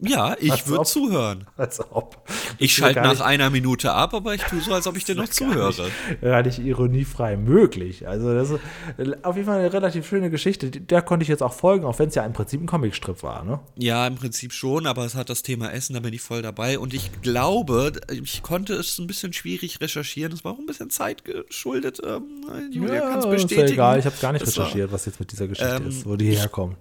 [0.00, 0.86] Ja, ich Als würde ob.
[0.86, 1.46] zuhören.
[1.56, 2.28] Als ob.
[2.58, 5.14] Ich schalte nach nicht- einer Minute ab, aber ich tue so, als ob ich dir
[5.14, 5.90] noch zuhöre.
[6.20, 8.06] gar nicht ironiefrei möglich.
[8.06, 10.70] Also das ist auf jeden Fall eine relativ schöne Geschichte.
[10.70, 13.42] Der konnte ich jetzt auch folgen, auch wenn es ja im Prinzip ein Comicstrip war.
[13.44, 13.58] Ne?
[13.76, 16.78] Ja, im Prinzip schon, aber es hat das Thema Essen, da bin ich voll dabei.
[16.78, 20.32] Und ich glaube, ich konnte es ein bisschen schwierig recherchieren.
[20.32, 22.00] Es war auch ein bisschen Zeit geschuldet.
[22.06, 22.22] Ähm,
[22.70, 23.68] Julia kann es ist bestätigen.
[23.68, 23.98] ja egal.
[23.98, 26.36] Ich habe gar nicht war- recherchiert, was jetzt mit dieser Geschichte Ähm, ist, wo die
[26.36, 26.76] herkommen.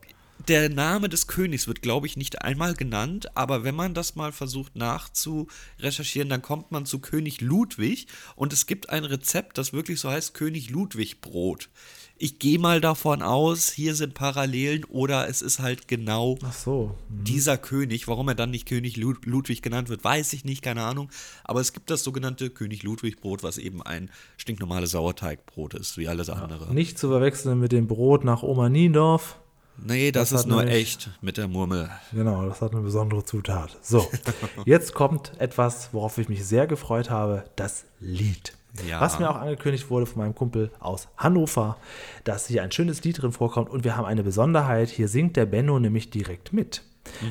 [0.48, 4.32] Der Name des Königs wird, glaube ich, nicht einmal genannt, aber wenn man das mal
[4.32, 8.06] versucht nachzurecherchieren, dann kommt man zu König Ludwig
[8.36, 11.70] und es gibt ein Rezept, das wirklich so heißt König Ludwig Brot.
[12.18, 16.96] Ich gehe mal davon aus, hier sind Parallelen oder es ist halt genau so.
[17.10, 18.08] dieser König.
[18.08, 21.10] Warum er dann nicht König Lud Ludwig genannt wird, weiß ich nicht, keine Ahnung.
[21.44, 26.08] Aber es gibt das sogenannte König Ludwig Brot, was eben ein stinknormales Sauerteigbrot ist, wie
[26.08, 26.74] alles andere.
[26.74, 29.40] Nicht zu verwechseln mit dem Brot nach Oma Niendorf.
[29.78, 31.90] Nee, das, Das ist nur nämlich- echt mit der Murmel.
[32.12, 33.78] Genau, das hat eine besondere Zutat.
[33.82, 34.08] So,
[34.66, 38.54] jetzt kommt etwas, worauf ich mich sehr gefreut habe, das Lied.
[38.88, 39.00] Ja.
[39.00, 41.78] Was mir auch angekündigt wurde von meinem Kumpel aus Hannover,
[42.26, 45.46] dass hier ein schönes Lied drin vorkommt und wir haben eine Besonderheit, hier singt der
[45.46, 46.84] Benno nämlich direkt mit.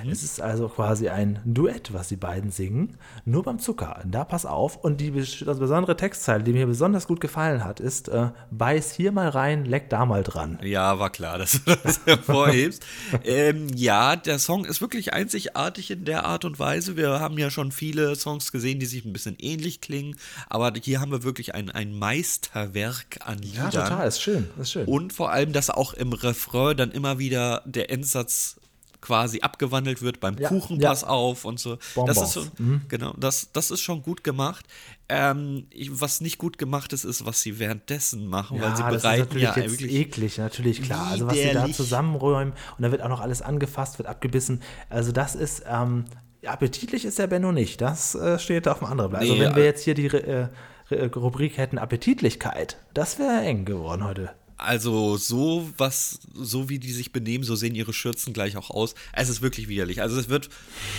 [0.02, 0.10] Mhm.
[0.10, 4.00] Es ist also quasi ein Duett, was die beiden singen, nur beim Zucker.
[4.06, 4.76] Da pass auf.
[4.76, 9.12] Und die das besondere Textzeile, die mir besonders gut gefallen hat, ist: äh, Beiß hier
[9.12, 10.58] mal rein, leck da mal dran.
[10.62, 12.84] Ja, war klar, dass du das hervorhebst.
[13.24, 16.96] ähm, ja, der Song ist wirklich einzigartig in der Art und Weise.
[16.96, 20.16] Wir haben ja schon viele Songs gesehen, die sich ein bisschen ähnlich klingen,
[20.48, 23.70] aber hier haben wir wirklich ein, ein Meisterwerk an Ja, Liedern.
[23.88, 24.87] total, ist schön, ist schön.
[24.87, 28.56] Und vor allem, dass auch im Refrain dann immer wieder der Endsatz
[29.04, 30.88] quasi abgewandelt wird beim Ja, Kuchen, ja.
[30.88, 31.76] pass auf und so.
[32.06, 34.64] Das ist schon, genau, das, das ist schon gut gemacht.
[35.10, 38.94] Ähm, ich, was nicht gut gemacht ist, ist, was sie währenddessen machen, weil sie das
[38.94, 41.08] ist bereiten natürlich ja jetzt wirklich eklig, natürlich klar.
[41.10, 44.62] Also was sie da zusammenräumen und da wird auch noch alles angefasst, wird abgebissen.
[44.88, 46.06] Also das ist ähm,
[46.46, 47.82] appetitlich ist der Benno nicht.
[47.82, 49.20] Das äh, steht auf dem anderen Blatt.
[49.22, 50.48] Also Nee, wenn wir äh, jetzt hier die äh,
[50.90, 54.30] Rubrik hätten Appetitlichkeit, das wäre eng geworden heute.
[54.64, 58.94] Also so was, so wie die sich benehmen, so sehen ihre Schürzen gleich auch aus.
[59.12, 60.03] Es ist wirklich widerlich.
[60.03, 60.48] Also es wird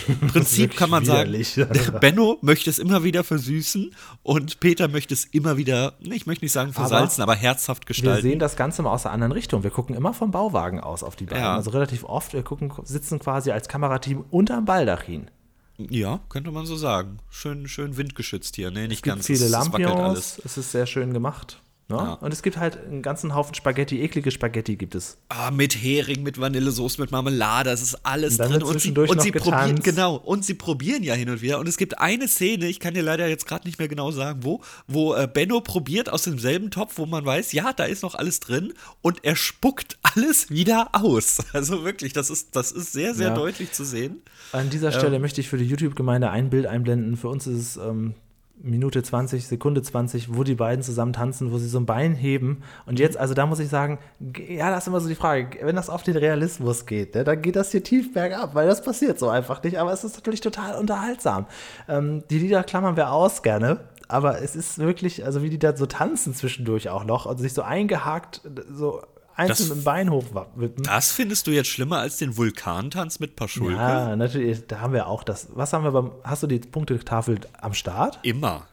[0.08, 1.32] im Prinzip kann man sagen.
[2.00, 6.52] Benno möchte es immer wieder versüßen und Peter möchte es immer wieder, ich möchte nicht
[6.52, 8.22] sagen versalzen, aber, herzhaft Wir gestalten.
[8.22, 9.64] sehen das Ganze mal aus der anderen Richtung.
[9.64, 11.44] Wir gucken immer vom Bauwagen aus auf die beiden.
[11.44, 11.56] Ja.
[11.56, 12.34] Also relativ oft.
[12.34, 15.30] Wir gucken, sitzen quasi als Kamerateam unterm Baldachin.
[15.78, 17.18] ja, könnte man so sagen.
[17.30, 18.72] Schön, schön windgeschützt hier.
[18.72, 19.26] Nee, nicht Es gibt ganz.
[19.28, 20.00] viele es, es wackelt Lampions.
[20.02, 20.42] alles.
[20.46, 21.62] Es ist sehr schön gemacht.
[21.88, 21.98] Ne?
[21.98, 22.14] Ja.
[22.14, 25.18] Und es gibt halt einen ganzen Haufen Spaghetti, eklige Spaghetti gibt es.
[25.30, 28.64] Ah, mit Hering, mit Vanillesoße, mit Marmelade, das ist alles und drin.
[28.64, 31.60] Und sie, und sie probieren, genau, und sie probieren ja hin und wieder.
[31.60, 34.40] Und es gibt eine Szene, ich kann dir leider jetzt gerade nicht mehr genau sagen,
[34.42, 38.16] wo, wo äh, Benno probiert aus demselben Topf, wo man weiß, ja, da ist noch
[38.16, 41.38] alles drin und er spuckt alles wieder aus.
[41.54, 43.36] Also wirklich, das ist, das ist sehr, sehr ja.
[43.36, 44.24] deutlich zu sehen.
[44.52, 47.16] An dieser Stelle ähm, möchte ich für die YouTube-Gemeinde ein Bild einblenden.
[47.16, 48.16] Für uns ist es ähm,
[48.62, 52.64] Minute 20, Sekunde 20, wo die beiden zusammen tanzen, wo sie so ein Bein heben.
[52.86, 54.00] Und jetzt, also da muss ich sagen,
[54.48, 57.42] ja, das ist immer so die Frage, wenn das auf den Realismus geht, ne, dann
[57.42, 59.78] geht das hier tief bergab, weil das passiert so einfach nicht.
[59.78, 61.46] Aber es ist natürlich total unterhaltsam.
[61.88, 63.82] Ähm, die Lieder klammern wir aus gerne.
[64.08, 67.54] Aber es ist wirklich, also wie die da so tanzen zwischendurch auch noch und sich
[67.54, 68.42] so eingehakt,
[68.72, 69.02] so
[69.36, 70.84] einzeln das, im Bein hochwippen.
[70.84, 73.76] Das findest du jetzt schlimmer als den Vulkantanz mit Paschulke?
[73.76, 75.50] Ja, natürlich, da haben wir auch das.
[75.54, 78.20] Was haben wir beim, hast du die Punktetafel am Start?
[78.24, 78.68] Immer.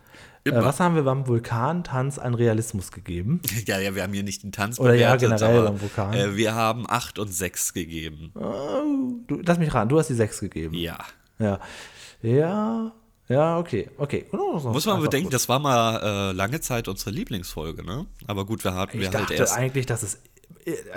[0.45, 0.65] Äh, Immer.
[0.65, 3.41] Was haben wir beim Vulkantanz an Realismus gegeben?
[3.67, 6.15] Ja, ja, wir haben hier nicht den Tanz Oder bewertet, ja, generell beim Vulkan.
[6.15, 8.33] Äh, wir haben 8 und 6 gegeben.
[8.35, 10.75] Oh, du, lass mich ran, du hast die 6 gegeben.
[10.75, 10.99] Ja.
[11.39, 11.61] Ja.
[12.23, 12.93] Ja,
[13.29, 14.27] ja, okay, okay.
[14.31, 15.35] Muss man bedenken, gut.
[15.35, 18.07] das war mal äh, lange Zeit unsere Lieblingsfolge, ne?
[18.27, 19.57] Aber gut, wir hatten ich wir halt dachte erst.
[19.57, 20.19] eigentlich, dass es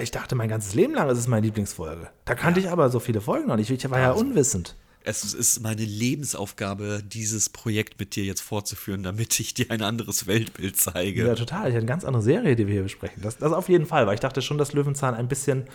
[0.01, 2.09] ich dachte mein ganzes Leben lang, es ist meine Lieblingsfolge.
[2.25, 2.67] Da kannte ja.
[2.67, 3.69] ich aber so viele Folgen noch nicht.
[3.69, 4.75] Ich war ja also, unwissend.
[5.03, 10.25] Es ist meine Lebensaufgabe, dieses Projekt mit dir jetzt fortzuführen, damit ich dir ein anderes
[10.25, 11.27] Weltbild zeige.
[11.27, 11.67] Ja, total.
[11.67, 13.21] Ich habe eine ganz andere Serie, die wir hier besprechen.
[13.21, 15.65] Das, das auf jeden Fall, weil ich dachte schon, dass Löwenzahn ein bisschen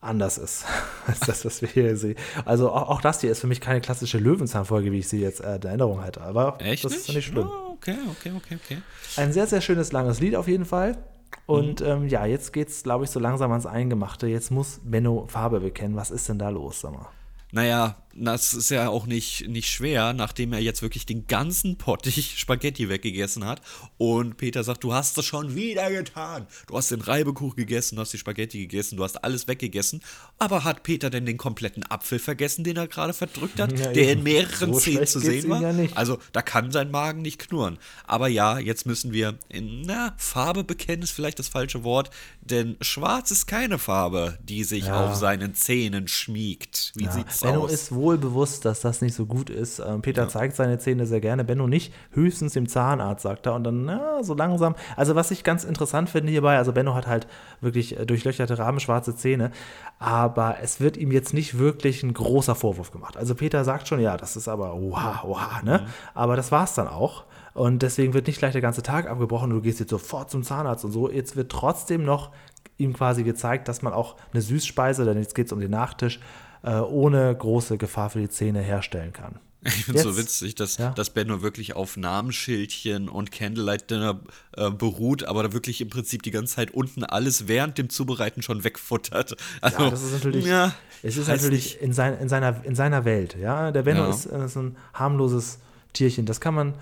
[0.00, 0.64] anders ist
[1.06, 2.16] als das, was wir hier sehen.
[2.44, 5.40] Also auch, auch das hier ist für mich keine klassische Löwenzahn-Folge, wie ich sie jetzt
[5.40, 6.20] äh, in Erinnerung hatte.
[6.20, 7.08] Aber Echt das nicht?
[7.08, 7.48] ist nicht schlimm.
[7.48, 8.78] Oh, okay, okay, okay, okay.
[9.16, 10.98] Ein sehr, sehr schönes, langes Lied auf jeden Fall.
[11.46, 11.86] Und mhm.
[11.86, 14.26] ähm, ja, jetzt geht es, glaube ich, so langsam ans Eingemachte.
[14.26, 15.96] Jetzt muss Benno Farbe bekennen.
[15.96, 17.08] Was ist denn da los, sag mal?
[17.52, 22.34] Naja, das ist ja auch nicht, nicht schwer, nachdem er jetzt wirklich den ganzen Pottich
[22.38, 23.60] Spaghetti weggegessen hat.
[23.98, 26.46] Und Peter sagt, du hast es schon wieder getan.
[26.66, 30.02] Du hast den Reibekuchen gegessen, du hast die Spaghetti gegessen, du hast alles weggegessen.
[30.38, 34.12] Aber hat Peter denn den kompletten Apfel vergessen, den er gerade verdrückt hat, ja, der
[34.12, 35.60] in mehreren so Szenen zu sehen war?
[35.60, 37.78] Ja also da kann sein Magen nicht knurren.
[38.06, 42.76] Aber ja, jetzt müssen wir in, na, Farbe bekennen ist vielleicht das falsche Wort, denn
[42.80, 45.06] schwarz ist keine Farbe, die sich ja.
[45.06, 46.92] auf seinen Zähnen schmiegt.
[46.94, 47.72] Wie sieht's Benno aus?
[47.72, 49.78] ist wohl bewusst, dass das nicht so gut ist.
[49.78, 50.28] Ähm, Peter ja.
[50.28, 51.94] zeigt seine Zähne sehr gerne, Benno nicht.
[52.10, 53.54] Höchstens dem Zahnarzt, sagt er.
[53.54, 54.74] Und dann, ja, so langsam.
[54.96, 57.26] Also, was ich ganz interessant finde hierbei, also Benno hat halt
[57.60, 59.52] wirklich äh, durchlöcherte rabenschwarze Zähne,
[59.98, 63.16] aber es wird ihm jetzt nicht wirklich ein großer Vorwurf gemacht.
[63.16, 65.82] Also, Peter sagt schon, ja, das ist aber, oha, oha, ne?
[65.84, 65.90] Mhm.
[66.14, 67.24] Aber das war es dann auch.
[67.54, 70.84] Und deswegen wird nicht gleich der ganze Tag abgebrochen du gehst jetzt sofort zum Zahnarzt
[70.84, 71.10] und so.
[71.10, 72.30] Jetzt wird trotzdem noch
[72.78, 76.20] ihm quasi gezeigt, dass man auch eine Süßspeise, denn jetzt geht es um den Nachtisch,
[76.62, 79.38] äh, ohne große Gefahr für die Zähne herstellen kann.
[79.64, 80.90] Ich finde es so witzig, dass, ja.
[80.90, 84.20] dass Benno wirklich auf Namensschildchen und Candlelight Dinner
[84.56, 88.42] äh, beruht, aber da wirklich im Prinzip die ganze Zeit unten alles während dem Zubereiten
[88.42, 89.36] schon wegfuttert.
[89.60, 93.04] Also, ja, das ist natürlich, ja, es ist natürlich in, sein, in, seiner, in seiner
[93.04, 93.36] Welt.
[93.40, 93.70] Ja?
[93.70, 94.10] Der Benno ja.
[94.10, 95.60] ist, ist ein harmloses
[95.92, 96.26] Tierchen.
[96.26, 96.74] Das kann man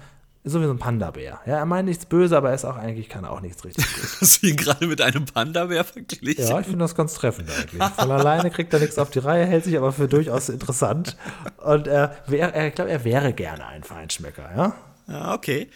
[0.45, 1.41] so wie so ein Panda-Bär.
[1.45, 3.85] Ja, er meint nichts böse, aber er ist auch eigentlich, kann auch nichts richtig.
[4.21, 6.47] Hast du ihn gerade mit einem Panda-Bär verglichen?
[6.47, 7.83] Ja, ich finde das ganz treffend eigentlich.
[7.83, 11.17] Von alleine kriegt er nichts auf die Reihe, hält sich aber für durchaus interessant.
[11.59, 14.75] Und er, wär, er ich glaube, er wäre gerne ein Feinschmecker, ja?
[15.09, 15.69] Ja, okay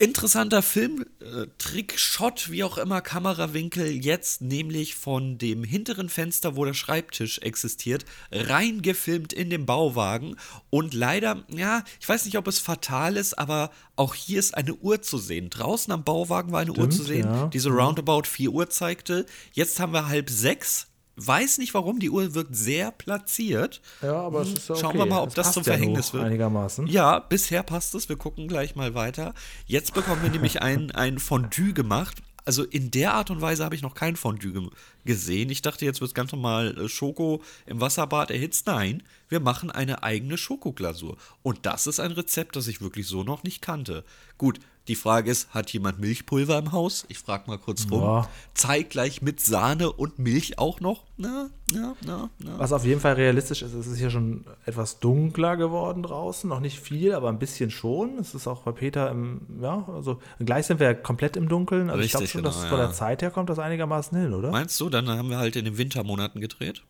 [0.00, 1.46] interessanter Film, äh,
[1.94, 8.04] Shot, wie auch immer, Kamerawinkel, jetzt nämlich von dem hinteren Fenster, wo der Schreibtisch existiert,
[8.32, 10.36] reingefilmt in den Bauwagen.
[10.70, 14.74] Und leider, ja, ich weiß nicht, ob es fatal ist, aber auch hier ist eine
[14.74, 15.50] Uhr zu sehen.
[15.50, 17.46] Draußen am Bauwagen war eine Stimmt, Uhr zu sehen, ja.
[17.48, 19.26] die so roundabout 4 Uhr zeigte.
[19.52, 20.89] Jetzt haben wir halb sechs.
[21.16, 23.82] Weiß nicht warum, die Uhr wirkt sehr platziert.
[24.00, 24.80] Ja, aber es ist okay.
[24.80, 26.24] Schauen wir mal, ob es das zum Verhängnis ja wird.
[26.24, 26.86] Einigermaßen.
[26.86, 28.08] Ja, bisher passt es.
[28.08, 29.34] Wir gucken gleich mal weiter.
[29.66, 32.22] Jetzt bekommen wir nämlich ein, ein Fondue gemacht.
[32.44, 34.70] Also in der Art und Weise habe ich noch kein Fondue
[35.04, 35.50] gesehen.
[35.50, 38.66] Ich dachte, jetzt wird es ganz normal äh, Schoko im Wasserbad erhitzt.
[38.66, 41.16] Nein, wir machen eine eigene Schokoglasur.
[41.42, 44.04] Und das ist ein Rezept, das ich wirklich so noch nicht kannte.
[44.38, 44.58] Gut,
[44.90, 47.06] die Frage ist, hat jemand Milchpulver im Haus?
[47.06, 48.02] Ich frage mal kurz rum.
[48.02, 48.28] Ja.
[48.54, 51.04] Zeitgleich mit Sahne und Milch auch noch?
[51.16, 52.58] Na, na, na, na.
[52.58, 56.50] Was auf jeden Fall realistisch ist, es ist hier schon etwas dunkler geworden draußen.
[56.50, 58.18] Noch nicht viel, aber ein bisschen schon.
[58.18, 61.88] Es ist auch bei Peter im, ja, also gleich sind wir ja komplett im Dunkeln.
[61.88, 62.68] Also Richtig, ich glaube schon, genau, dass ja.
[62.68, 64.50] von der Zeit her kommt das einigermaßen hin, oder?
[64.50, 64.90] Meinst du?
[64.90, 66.82] Dann haben wir halt in den Wintermonaten gedreht.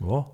[0.00, 0.26] Ja.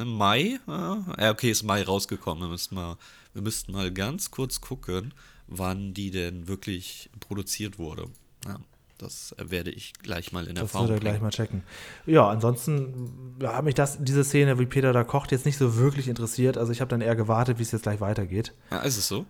[0.00, 0.58] Im Mai?
[0.66, 2.42] Ja, okay, ist Mai rausgekommen.
[2.42, 2.96] Wir müssten mal,
[3.34, 5.14] wir müssten mal ganz kurz gucken
[5.50, 8.06] wann die denn wirklich produziert wurde.
[8.46, 8.58] Ja,
[8.98, 11.00] das werde ich gleich mal in das Erfahrung bringen.
[11.00, 11.62] Das gleich mal checken.
[12.06, 15.76] Ja, ansonsten ja, hat mich das, diese Szene, wie Peter da kocht, jetzt nicht so
[15.76, 16.56] wirklich interessiert.
[16.56, 18.54] Also ich habe dann eher gewartet, wie es jetzt gleich weitergeht.
[18.70, 19.26] Ja, ist es so?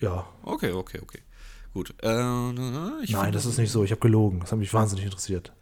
[0.00, 0.26] Ja.
[0.42, 1.20] Okay, okay, okay.
[1.72, 1.94] gut.
[2.02, 3.84] Äh, Nein, das ist nicht so.
[3.84, 4.40] Ich habe gelogen.
[4.40, 5.52] Das hat mich wahnsinnig interessiert.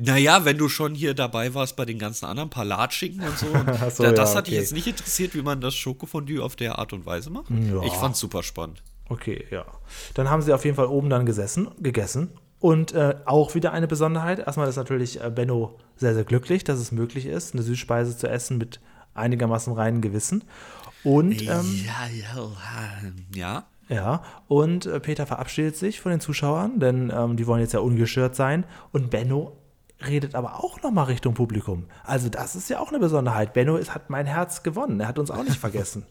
[0.00, 3.46] Naja, wenn du schon hier dabei warst bei den ganzen anderen Palatschicken und so.
[3.46, 6.54] Und so, da, ja, das hat dich jetzt nicht interessiert, wie man das Schokofondue auf
[6.54, 7.50] der Art und Weise macht.
[7.50, 7.82] Ja.
[7.82, 8.82] Ich fand's super spannend.
[9.08, 9.64] Okay, ja.
[10.14, 12.30] Dann haben sie auf jeden Fall oben dann gesessen, gegessen.
[12.60, 14.40] Und äh, auch wieder eine Besonderheit.
[14.40, 18.28] Erstmal ist natürlich äh, Benno sehr, sehr glücklich, dass es möglich ist, eine Süßspeise zu
[18.28, 18.80] essen mit
[19.14, 20.44] einigermaßen reinem Gewissen.
[21.04, 22.52] Und ähm, ja, ja,
[23.34, 23.64] ja.
[23.90, 27.80] Ja, und äh, Peter verabschiedet sich von den Zuschauern, denn ähm, die wollen jetzt ja
[27.80, 28.64] ungeschört sein.
[28.92, 29.56] Und Benno
[30.06, 31.86] redet aber auch nochmal Richtung Publikum.
[32.04, 33.54] Also das ist ja auch eine Besonderheit.
[33.54, 35.00] Benno ist, hat mein Herz gewonnen.
[35.00, 36.04] Er hat uns auch nicht vergessen.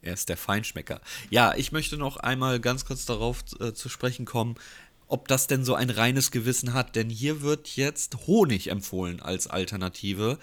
[0.00, 1.00] Er ist der Feinschmecker.
[1.30, 4.56] Ja, ich möchte noch einmal ganz kurz darauf äh, zu sprechen kommen,
[5.08, 9.46] ob das denn so ein reines Gewissen hat, denn hier wird jetzt Honig empfohlen als
[9.46, 10.38] Alternative.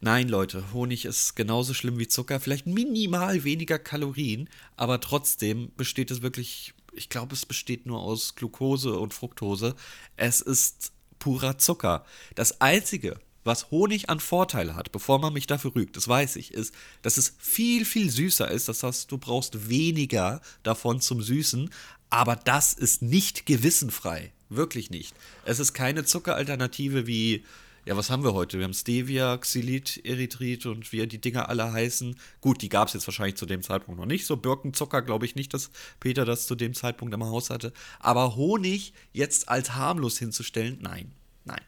[0.00, 6.10] Nein, Leute, Honig ist genauso schlimm wie Zucker, vielleicht minimal weniger Kalorien, aber trotzdem besteht
[6.10, 9.74] es wirklich, ich glaube, es besteht nur aus Glucose und Fructose.
[10.16, 12.06] Es ist purer Zucker.
[12.34, 16.52] Das Einzige, was Honig an Vorteile hat, bevor man mich dafür rügt, das weiß ich,
[16.52, 18.68] ist, dass es viel, viel süßer ist.
[18.68, 21.70] Das heißt, du brauchst weniger davon zum Süßen,
[22.10, 24.32] aber das ist nicht gewissenfrei.
[24.48, 25.14] Wirklich nicht.
[25.44, 27.44] Es ist keine Zuckeralternative wie,
[27.86, 28.58] ja, was haben wir heute?
[28.58, 32.16] Wir haben Stevia, Xylit, Erythrit und wie die Dinger alle heißen.
[32.40, 34.26] Gut, die gab es jetzt wahrscheinlich zu dem Zeitpunkt noch nicht.
[34.26, 37.72] So Birkenzucker glaube ich nicht, dass Peter das zu dem Zeitpunkt im Haus hatte.
[38.00, 41.12] Aber Honig jetzt als harmlos hinzustellen, nein,
[41.44, 41.62] nein.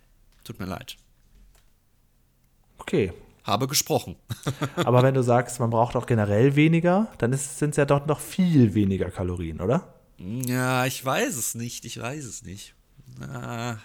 [0.45, 0.97] Tut mir leid.
[2.79, 3.13] Okay.
[3.45, 4.17] Habe gesprochen.
[4.77, 8.21] Aber wenn du sagst, man braucht auch generell weniger, dann sind es ja doch noch
[8.21, 9.95] viel weniger Kalorien, oder?
[10.19, 12.75] Ja, ich weiß es nicht, ich weiß es nicht.
[13.21, 13.77] Ah,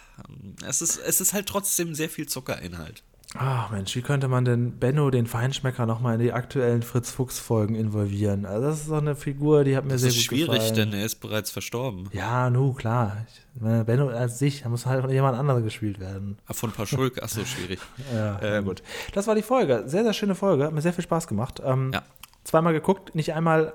[0.65, 3.04] es, ist, es ist halt trotzdem sehr viel Zuckerinhalt.
[3.36, 8.46] Ach Mensch, wie könnte man denn Benno, den Feinschmecker, nochmal in die aktuellen Fritz-Fuchs-Folgen involvieren?
[8.46, 10.76] Also das ist doch eine Figur, die hat mir Das sehr ist gut schwierig, gefallen.
[10.76, 12.08] denn er ist bereits verstorben.
[12.13, 13.26] Ja, nu, klar.
[13.56, 16.38] Ich, meine, Benno als sich, da muss halt von jemand anderem gespielt werden.
[16.48, 17.80] Ah, Von Paschulke, ach so, schwierig.
[18.13, 18.82] Ja, Ähm, gut.
[19.13, 19.84] Das war die Folge.
[19.88, 20.63] Sehr, sehr schöne Folge.
[20.63, 21.62] Hat mir sehr viel Spaß gemacht.
[21.66, 22.04] Ähm, Ja.
[22.48, 23.74] Zweimal geguckt, nicht einmal,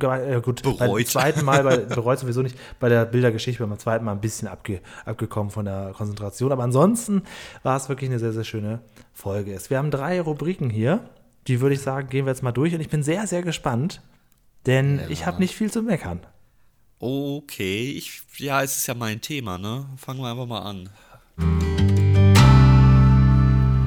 [0.00, 1.06] äh, äh, gut, beim Bereut.
[1.08, 4.80] zweiten Mal, bei, bereut sowieso nicht, bei der Bildergeschichte beim zweiten Mal ein bisschen abge,
[5.04, 6.52] abgekommen von der Konzentration.
[6.52, 7.22] Aber ansonsten
[7.62, 8.80] war es wirklich eine sehr, sehr schöne
[9.12, 9.52] Folge.
[9.52, 11.00] Es- Wir haben drei Rubriken hier,
[11.48, 12.74] die würde ich sagen, gehen wir jetzt mal durch.
[12.74, 14.00] Und ich bin sehr, sehr gespannt,
[14.64, 16.20] denn ich habe nicht viel zu meckern.
[16.98, 19.84] Okay, ich, ja, es ist ja mein Thema, ne?
[19.98, 20.88] Fangen wir einfach mal an.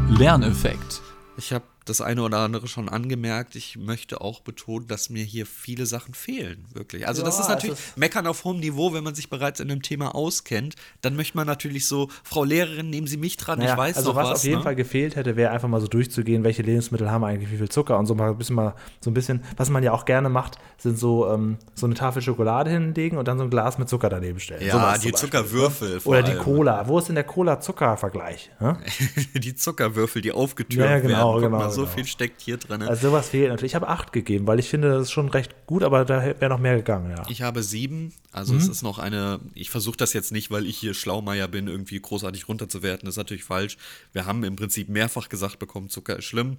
[0.10, 1.02] Lerneffekt.
[1.38, 3.56] Ich habe das eine oder andere schon angemerkt.
[3.56, 7.08] Ich möchte auch betonen, dass mir hier viele Sachen fehlen, wirklich.
[7.08, 9.70] Also das Ja, ist natürlich ist- Meckern auf hohem Niveau, wenn man sich bereits in
[9.72, 10.76] einem Thema auskennt.
[11.02, 14.12] Dann möchte man natürlich so, Frau Lehrerin, nehmen Sie mich dran, Naja, ich weiß also
[14.12, 14.38] doch was, was.
[14.40, 14.64] auf jeden ne?
[14.64, 17.98] Fall gefehlt hätte, wäre einfach mal so durchzugehen, welche Lebensmittel haben eigentlich wie viel Zucker
[17.98, 20.58] und so mal ein bisschen mal so ein bisschen, was man ja auch gerne macht,
[20.78, 24.10] sind so ähm, so eine Tafel Schokolade hinlegen und dann so ein Glas mit Zucker
[24.10, 24.66] daneben stellen.
[24.66, 26.00] Ja, Sowas die Zuckerwürfel ne?
[26.00, 26.42] vor Oder die allem.
[26.44, 26.88] Cola.
[26.88, 28.52] Wo ist denn der Cola-Zucker-Vergleich?
[28.60, 28.78] ne?
[29.36, 31.44] die Zuckerwürfel, die aufgetürmt Ja, ja, genau, werden.
[31.52, 31.96] Genau, mal, so genau.
[31.96, 32.82] viel steckt hier drin.
[32.84, 33.72] Also sowas fehlt natürlich.
[33.72, 36.50] Ich habe acht gegeben, weil ich finde, das ist schon recht gut, aber da wäre
[36.50, 37.24] noch mehr gegangen, ja.
[37.30, 38.60] Ich habe sieben, also Mhm.
[38.60, 42.00] es ist noch eine, ich versuche das jetzt nicht, weil ich hier Schlaumeier bin, irgendwie
[42.00, 43.78] großartig runterzuwerten, das ist natürlich falsch.
[44.14, 46.58] Wir haben im Prinzip mehrfach gesagt bekommen, Zucker ist schlimm.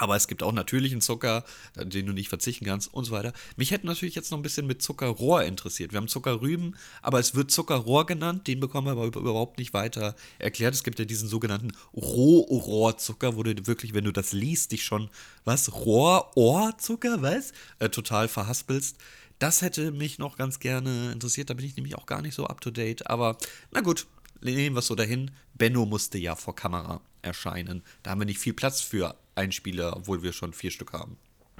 [0.00, 1.44] Aber es gibt auch natürlichen Zucker,
[1.76, 3.34] den du nicht verzichten kannst und so weiter.
[3.56, 5.92] Mich hätte natürlich jetzt noch ein bisschen mit Zuckerrohr interessiert.
[5.92, 8.46] Wir haben Zuckerrüben, aber es wird Zuckerrohr genannt.
[8.46, 10.72] Den bekommen wir aber überhaupt nicht weiter erklärt.
[10.72, 15.10] Es gibt ja diesen sogenannten Rohrohrzucker, wo du wirklich, wenn du das liest, dich schon,
[15.44, 17.52] was, Rohrohrzucker, was?
[17.78, 18.96] Äh, total verhaspelst.
[19.38, 21.50] Das hätte mich noch ganz gerne interessiert.
[21.50, 23.06] Da bin ich nämlich auch gar nicht so up to date.
[23.06, 23.36] Aber
[23.70, 24.06] na gut,
[24.40, 25.30] nehmen wir es so dahin.
[25.52, 27.82] Benno musste ja vor Kamera erscheinen.
[28.02, 31.16] Da haben wir nicht viel Platz für Einspieler, obwohl wir schon vier Stück haben.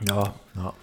[0.07, 0.75] Ja, ja.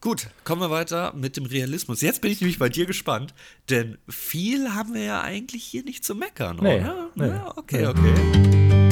[0.00, 2.00] Gut, kommen wir weiter mit dem Realismus.
[2.02, 3.34] Jetzt bin ich nämlich bei dir gespannt,
[3.68, 7.10] denn viel haben wir ja eigentlich hier nicht zu meckern, Nee, oder?
[7.16, 7.86] nee, ja, okay, nee.
[7.86, 8.88] okay.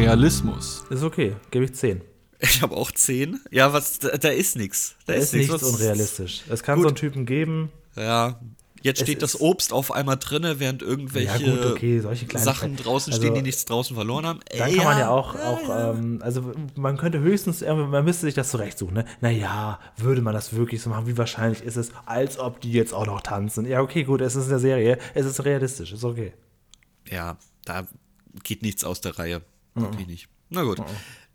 [0.00, 0.84] Realismus.
[0.90, 2.02] Ist okay, gebe ich zehn.
[2.40, 3.40] Ich habe auch zehn.
[3.50, 4.94] Ja, was, da, da ist nichts.
[5.06, 6.42] Da Da ist, ist nichts unrealistisch.
[6.48, 6.82] Es kann Gut.
[6.84, 8.38] so einen Typen geben, Ja,
[8.82, 12.00] jetzt steht das Obst auf einmal drinne, während irgendwelche Ja, gut, okay,
[12.34, 14.40] Sachen draußen Also, stehen, die nichts draußen verloren haben.
[14.56, 18.50] Dann kann man ja auch, auch Ähm, also man könnte höchstens, man müsste sich das
[18.50, 18.94] zurechtsuchen.
[18.94, 19.04] Ne?
[19.20, 21.06] Naja, würde man das wirklich so machen?
[21.06, 23.66] Wie wahrscheinlich ist es, als ob die jetzt auch noch tanzen?
[23.66, 26.32] Ja, okay, gut, es ist eine Serie, es ist realistisch, ist okay.
[27.10, 27.86] Ja, da
[28.44, 29.42] geht nichts aus der Reihe.
[29.74, 29.82] Mhm.
[29.82, 30.28] Wirklich nicht.
[30.50, 30.80] Na gut.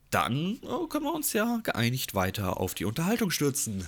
[0.09, 3.87] Dann oh, können wir uns ja geeinigt weiter auf die Unterhaltung stürzen.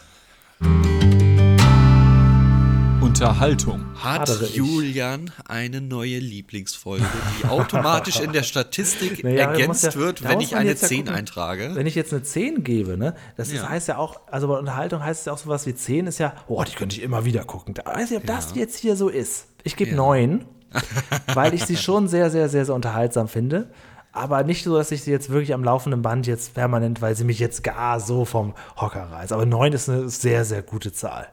[3.02, 3.86] Unterhaltung.
[4.02, 4.30] Hat.
[4.54, 7.06] Julian eine neue Lieblingsfolge,
[7.42, 10.98] die automatisch in der Statistik Naja, ergänzt ja- wird, wenn ich eine jetzt ja 10
[11.06, 11.16] gucken.
[11.16, 11.72] eintrage?
[11.76, 13.70] Wenn ich jetzt eine 10 gebe, ne, das ist, Ja.
[13.70, 16.34] heißt ja auch, also bei Unterhaltung heißt es ja auch sowas wie 10 ist ja,
[16.48, 17.74] oh, die könnte ich immer wieder gucken.
[17.74, 19.48] Da weiß ich, ob das jetzt hier so ist.
[19.64, 19.98] Ich gebe Ja.
[19.98, 20.46] 9,
[21.34, 23.70] weil ich sie schon sehr, sehr, sehr, sehr unterhaltsam finde.
[24.12, 27.26] Aber nicht so, dass ich sie jetzt wirklich am laufenden Band jetzt permanent, weil sie
[27.26, 29.34] mich jetzt gar so vom Hocker reißt.
[29.34, 31.28] Aber 9 ist eine sehr, sehr gute Zahl.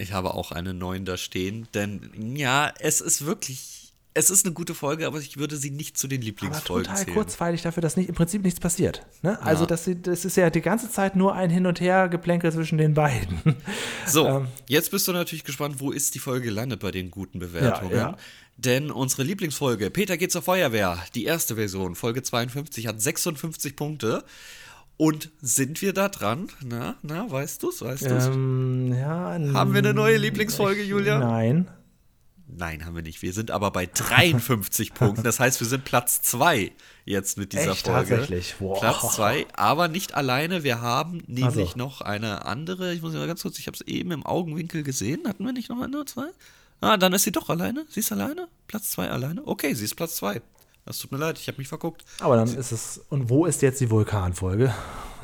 [0.00, 4.54] Ich habe auch eine 9 da stehen, denn ja, es ist wirklich, es ist eine
[4.54, 7.14] gute Folge, aber ich würde sie nicht zu den Aber Lieblingsfolgen total zählen.
[7.14, 9.06] kurzweilig dafür, dass nicht, im Prinzip nichts passiert.
[9.22, 9.40] Ne?
[9.42, 9.66] Also Ja.
[9.68, 12.94] das, das ist ja die ganze Zeit nur ein Hin und Her Geplänkel zwischen den
[12.94, 13.40] beiden.
[14.06, 14.46] So, Ähm.
[14.68, 17.92] jetzt bist du natürlich gespannt, wo ist die Folge gelandet bei den guten Bewertungen.
[17.92, 18.16] Ja, ja.
[18.56, 24.24] Denn unsere Lieblingsfolge, Peter geht zur Feuerwehr, die erste Version, Folge 52, hat 56 Punkte.
[25.00, 26.48] Und sind wir da dran?
[26.62, 28.26] Na, na, weißt du's, weißt du's?
[28.26, 31.18] ähm, ja, Haben wir eine neue Lieblingsfolge, Julia?
[31.18, 31.70] Nein.
[32.46, 33.22] Nein, haben wir nicht.
[33.22, 35.22] Wir sind aber bei 53 Punkten.
[35.22, 36.72] Das heißt, wir sind Platz 2
[37.06, 37.86] jetzt mit dieser Echt?
[37.86, 38.10] Folge.
[38.10, 38.56] Tatsächlich?
[38.58, 38.78] Wow.
[38.78, 40.64] Platz 2, aber nicht alleine.
[40.64, 41.78] Wir haben nämlich so.
[41.78, 42.92] noch eine andere.
[42.92, 45.26] Ich muss mal ganz kurz, ich habe es eben im Augenwinkel gesehen.
[45.26, 46.28] Hatten wir nicht noch eine zwei?
[46.82, 47.86] Ah, dann ist sie doch alleine.
[47.88, 48.48] Sie ist alleine?
[48.66, 49.46] Platz 2 alleine?
[49.46, 50.42] Okay, sie ist Platz 2.
[50.84, 52.04] Das tut mir leid, ich habe mich verguckt.
[52.20, 53.00] Aber dann ist es.
[53.08, 54.74] Und wo ist jetzt die Vulkanfolge?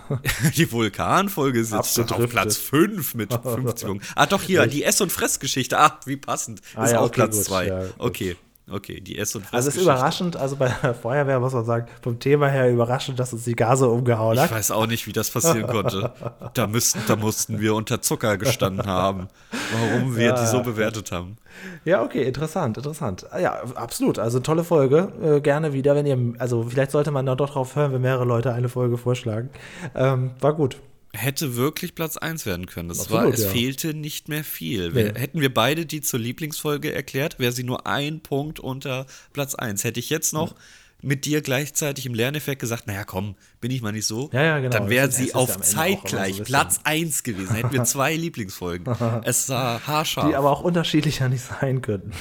[0.56, 2.30] Die Vulkanfolge jetzt schon auf.
[2.30, 4.06] Platz 5 mit 50 Punkten.
[4.14, 5.76] Ah, doch hier, die Ess- und Fressgeschichte.
[5.78, 6.60] Ah, wie passend.
[6.76, 7.66] Ah ist ja, auch okay, Platz gut, 2.
[7.66, 8.36] ja, okay,
[8.70, 9.44] okay, die Ess- und.
[9.52, 13.18] Also es ist überraschend, also bei der Feuerwehr muss man sagen, vom Thema her überraschend,
[13.18, 14.50] dass uns die Gase umgehauen Ich hat.
[14.50, 16.12] weiß auch nicht, wie das passieren konnte.
[16.54, 19.28] Da, müssten, da mussten wir unter Zucker gestanden haben,
[19.72, 21.36] warum wir die so bewertet haben.
[21.84, 23.26] Ja, okay, interessant, interessant.
[23.30, 24.18] Ah Ja, absolut.
[24.18, 25.12] Also tolle Folge.
[25.22, 28.24] Äh, gerne wieder, wenn ihr, also vielleicht sollte man dann doch drauf hören, wenn mehrere
[28.24, 29.50] Leute eine Folge vorschlagen.
[29.94, 30.76] Ähm, war gut.
[31.16, 32.88] Hätte wirklich Platz 1 werden können.
[32.88, 33.48] Das Absolut, war, es ja.
[33.50, 34.92] fehlte nicht mehr viel.
[34.92, 35.12] Nee.
[35.18, 39.84] hätten wir beide die zur Lieblingsfolge erklärt, wäre sie nur ein Punkt unter Platz 1.
[39.84, 40.54] Hätte ich jetzt noch
[41.02, 44.30] mit dir gleichzeitig im Lerneffekt gesagt, naja, komm, bin ich mal nicht so.
[44.32, 44.70] Ja, ja, genau.
[44.78, 47.54] Dann wäre sie ja auf so zeitgleich bisschen- Platz 1 gewesen.
[47.54, 48.86] Hätten wir zwei Lieblingsfolgen.
[49.24, 50.28] Es war haarscharf.
[50.28, 52.12] Die aber auch unterschiedlicher nicht sein könnten.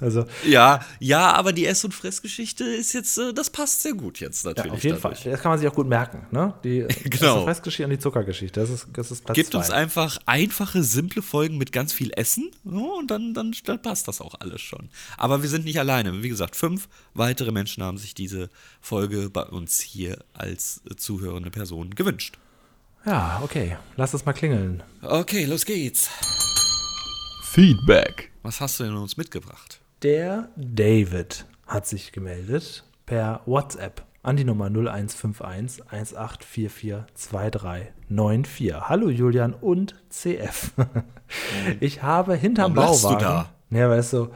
[0.00, 4.20] Also, Ja, ja, aber die Ess- und Fressgeschichte ist jetzt, äh, das passt sehr gut
[4.20, 4.72] jetzt ja, natürlich.
[4.72, 5.20] auf jeden dadurch.
[5.22, 5.32] Fall.
[5.32, 6.26] Das kann man sich auch gut merken.
[6.30, 6.54] Ne?
[6.64, 7.38] Die Genau.
[7.40, 8.60] die Fressgeschichte und die Zuckergeschichte.
[8.60, 9.58] Das ist, das ist Platz Gibt zwei.
[9.58, 14.08] uns einfach einfache, simple Folgen mit ganz viel Essen so, und dann, dann, dann passt
[14.08, 14.88] das auch alles schon.
[15.16, 16.22] Aber wir sind nicht alleine.
[16.22, 18.48] Wie gesagt, fünf weitere Menschen haben sich diese
[18.80, 22.38] Folge bei uns hier als äh, zuhörende Person gewünscht.
[23.06, 23.76] Ja, okay.
[23.96, 24.82] Lass es mal klingeln.
[25.02, 26.08] Okay, los geht's.
[27.44, 28.30] Feedback.
[28.42, 29.80] Was hast du denn uns mitgebracht?
[30.02, 38.74] Der David hat sich gemeldet per WhatsApp an die Nummer 0151 1844 2394.
[38.88, 40.72] Hallo Julian und CF.
[41.80, 43.48] Ich habe hinterm Warum lachst du Bauwagen.
[43.70, 44.28] Ja, weißt du,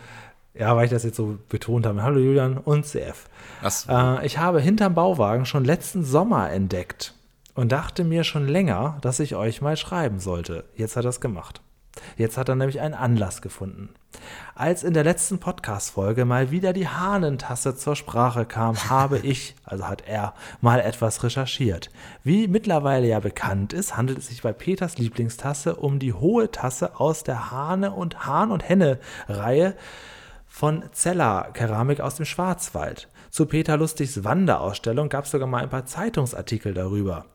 [0.52, 2.02] ja, weil ich das jetzt so betont habe.
[2.02, 3.28] Hallo Julian und CF.
[3.62, 3.86] Was?
[3.88, 7.14] Äh, ich habe hinterm Bauwagen schon letzten Sommer entdeckt
[7.54, 10.64] und dachte mir schon länger, dass ich euch mal schreiben sollte.
[10.76, 11.62] Jetzt hat er es gemacht.
[12.16, 13.90] Jetzt hat er nämlich einen Anlass gefunden.
[14.54, 19.88] Als in der letzten Podcast-Folge mal wieder die Hahnentasse zur Sprache kam, habe ich, also
[19.88, 21.90] hat er, mal etwas recherchiert.
[22.22, 27.00] Wie mittlerweile ja bekannt ist, handelt es sich bei Peters Lieblingstasse um die hohe Tasse
[27.00, 29.74] aus der Hahne und Hahn und Henne-Reihe
[30.46, 33.08] von Zeller Keramik aus dem Schwarzwald.
[33.30, 37.26] Zu Peter Lustigs Wanderausstellung gab es sogar mal ein paar Zeitungsartikel darüber.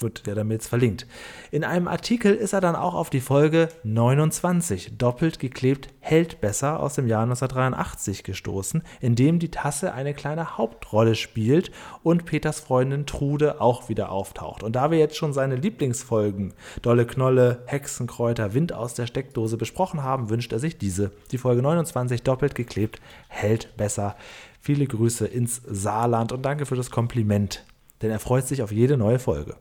[0.00, 1.06] Wird der damit jetzt verlinkt.
[1.50, 6.78] In einem Artikel ist er dann auch auf die Folge 29, doppelt geklebt, hält besser
[6.78, 11.72] aus dem Jahr 1983 gestoßen, in dem die Tasse eine kleine Hauptrolle spielt
[12.04, 14.62] und Peters Freundin Trude auch wieder auftaucht.
[14.62, 20.04] Und da wir jetzt schon seine Lieblingsfolgen, Dolle Knolle, Hexenkräuter, Wind aus der Steckdose besprochen
[20.04, 21.10] haben, wünscht er sich diese.
[21.32, 24.14] Die Folge 29, doppelt geklebt, hält besser.
[24.60, 27.64] Viele Grüße ins Saarland und danke für das Kompliment,
[28.02, 29.56] denn er freut sich auf jede neue Folge.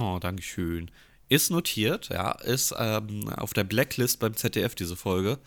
[0.00, 0.90] Oh, Dankeschön.
[1.28, 5.38] Ist notiert, ja, ist ähm, auf der Blacklist beim ZDF diese Folge.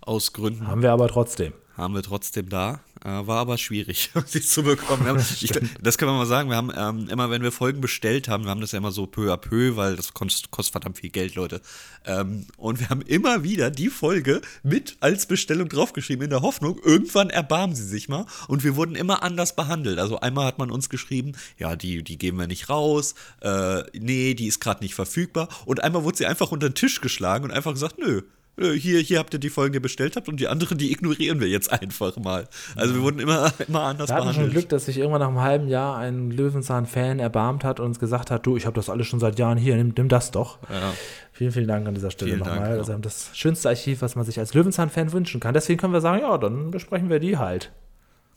[0.00, 1.52] Aus Gründen Haben wir aber trotzdem.
[1.80, 2.80] Haben wir trotzdem da.
[3.02, 5.06] Äh, war aber schwierig, sie zu bekommen.
[5.06, 6.50] Haben, ich, das können wir mal sagen.
[6.50, 9.06] Wir haben ähm, immer, wenn wir Folgen bestellt haben, wir haben das ja immer so
[9.06, 11.62] peu à peu, weil das kostet, kostet verdammt viel Geld, Leute.
[12.04, 16.78] Ähm, und wir haben immer wieder die Folge mit als Bestellung draufgeschrieben, in der Hoffnung,
[16.84, 18.26] irgendwann erbarmen sie sich mal.
[18.48, 19.98] Und wir wurden immer anders behandelt.
[19.98, 24.34] Also einmal hat man uns geschrieben, ja, die, die geben wir nicht raus, äh, nee,
[24.34, 25.48] die ist gerade nicht verfügbar.
[25.64, 28.22] Und einmal wurde sie einfach unter den Tisch geschlagen und einfach gesagt, nö,
[28.58, 31.40] hier, hier habt ihr die Folgen, die ihr bestellt habt und die anderen, die ignorieren
[31.40, 32.46] wir jetzt einfach mal.
[32.76, 34.52] Also wir wurden immer, immer anders Wir hatten schon behandelt.
[34.52, 38.30] Glück, dass sich irgendwann nach einem halben Jahr ein Löwenzahn-Fan erbarmt hat und uns gesagt
[38.30, 40.58] hat, du, ich habe das alles schon seit Jahren hier, nimm, nimm das doch.
[40.68, 40.92] Ja.
[41.32, 42.72] Vielen, vielen Dank an dieser Stelle Vielen Dank, nochmal.
[42.72, 42.76] ja.
[42.78, 45.54] Also wir haben das schönste Archiv, was man sich als Löwenzahn-Fan wünschen kann.
[45.54, 47.72] Deswegen können wir sagen, ja, dann besprechen wir die halt.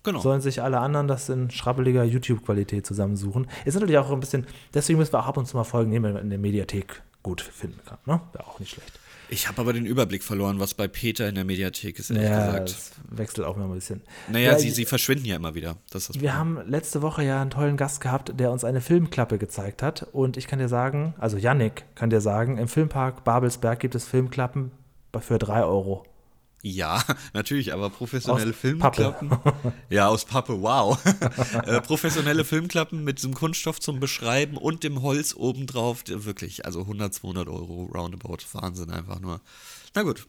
[0.03, 0.19] Genau.
[0.19, 3.47] Sollen sich alle anderen das in schrabbeliger YouTube-Qualität zusammensuchen.
[3.65, 6.05] Ist natürlich auch ein bisschen, deswegen müssen wir auch ab und zu mal Folgen nehmen,
[6.05, 7.97] wenn man in der Mediathek gut finden kann.
[8.05, 8.19] Ne?
[8.33, 8.99] Wäre auch nicht schlecht.
[9.33, 12.45] Ich habe aber den Überblick verloren, was bei Peter in der Mediathek ist, ehrlich Ja,
[12.45, 12.69] gesagt.
[12.69, 14.01] das wechselt auch immer ein bisschen.
[14.29, 15.77] Naja, Ja, sie, sie verschwinden ja immer wieder.
[15.89, 19.39] Das das Wir haben letzte Woche ja einen tollen Gast gehabt, der uns eine Filmklappe
[19.39, 20.07] gezeigt hat.
[20.11, 24.05] Und ich kann dir sagen, also Yannick kann dir sagen, im Filmpark Babelsberg gibt es
[24.05, 24.71] Filmklappen
[25.19, 26.05] für 3 Euro.
[26.65, 27.03] Ja,
[27.33, 29.37] natürlich, aber professionelle Aus Filmklappen.
[29.89, 30.97] Ja, aus Pappe, wow.
[31.65, 36.03] äh, professionelle Filmklappen mit diesem Kunststoff zum Beschreiben und dem Holz obendrauf.
[36.07, 38.37] Wirklich, also 100, 200 Euro roundabout.
[38.53, 39.41] Wahnsinn einfach nur.
[39.93, 40.25] Na gut.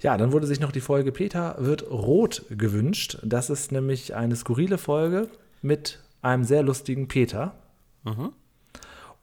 [0.00, 3.18] Ja, dann wurde sich noch die Folge Peter wird rot gewünscht.
[3.24, 5.28] Das ist nämlich eine skurrile Folge
[5.60, 7.58] mit einem sehr lustigen Peter.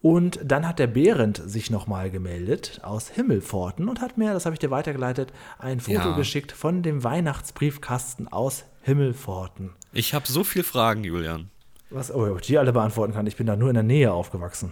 [0.04, 4.54] Und dann hat der Behrend sich nochmal gemeldet aus Himmelpforten und hat mir, das habe
[4.54, 6.16] ich dir weitergeleitet, ein Foto Ja.
[6.18, 9.70] geschickt von dem Weihnachtsbriefkasten aus Himmelpforten.
[9.94, 11.50] Ich habe so viele Fragen, Julian.
[11.90, 13.28] Was, oh, ob ich die alle beantworten kann.
[13.28, 14.72] Ich bin da nur in der Nähe aufgewachsen.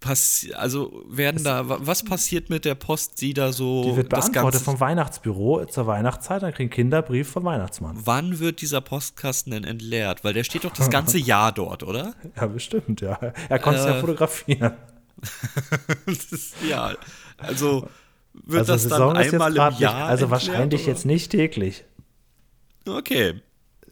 [0.00, 4.08] Pass also werden da, wa- was passiert mit der Post, die da so Die wird
[4.10, 6.42] beantwortet vom Weihnachtsbüro zur Weihnachtszeit.
[6.42, 7.98] Dann kriegen Kinder Brief vom Weihnachtsmann.
[8.04, 10.22] wann wird dieser Postkasten denn entleert?
[10.22, 12.14] Weil der steht doch das ganze Jahr dort, oder?
[12.36, 13.18] Ja, bestimmt, ja.
[13.48, 14.74] Er konnte es ja Äh, fotografieren.
[16.06, 16.94] Ist, ja,
[17.38, 17.88] also
[18.34, 20.90] wird Also das Saison dann einmal im Jahr nicht, also entleert, wahrscheinlich oder?
[20.92, 21.84] jetzt nicht täglich.
[22.86, 23.40] Okay.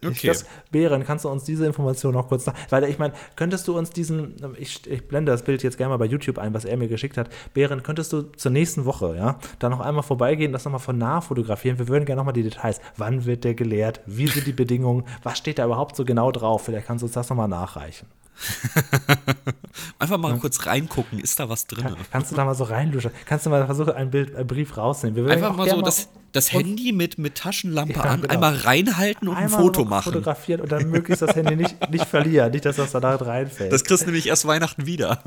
[0.05, 0.29] Okay.
[0.29, 2.59] das, Bären, kannst du uns diese Information noch kurz sagen?
[2.71, 5.97] Weil ich meine, könntest du uns diesen, ich, ich blende das Bild jetzt gerne mal
[5.97, 7.31] bei YouTube ein, was er mir geschickt hat.
[7.55, 11.21] Bären, könntest du zur nächsten Woche, ja, da noch einmal vorbeigehen, das nochmal von nah
[11.21, 11.79] fotografieren?
[11.79, 12.81] Wir würden gerne nochmal die Details.
[12.97, 14.01] Wann wird der geleert?
[14.07, 15.05] Wie sind die Bedingungen?
[15.23, 16.65] Was steht da überhaupt so genau drauf?
[16.65, 18.09] Vielleicht kannst du uns das nochmal nachreichen.
[19.99, 21.97] Einfach mal kurz reingucken, ist da was drin?
[22.11, 23.13] Kannst du da mal so reinluschern?
[23.27, 25.29] Kannst du mal versuchen, ein Bild, einen Brief rausnehmen?
[25.29, 28.35] Einfach mal so das, das Handy mit, mit Taschenlampe Ja, an, genau.
[28.35, 30.13] einmal reinhalten und ein einmal Foto noch machen.
[30.13, 33.73] fotografieren und dann möglichst das Handy nicht, nicht verlieren, nicht, dass das da reinfällt.
[33.73, 35.23] Das kriegst du nämlich erst Weihnachten wieder.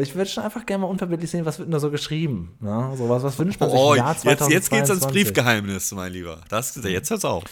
[0.00, 2.54] Ich würde schon einfach gerne mal unverbindlich sehen, was wird denn da so geschrieben?
[2.60, 2.92] Ne?
[2.96, 5.12] So was, was wünscht man sich Oh, im Jahr jetzt, jetzt geht's ans 2022?
[5.12, 6.40] Briefgeheimnis, mein Lieber.
[6.48, 7.44] Das, jetzt hört's auf.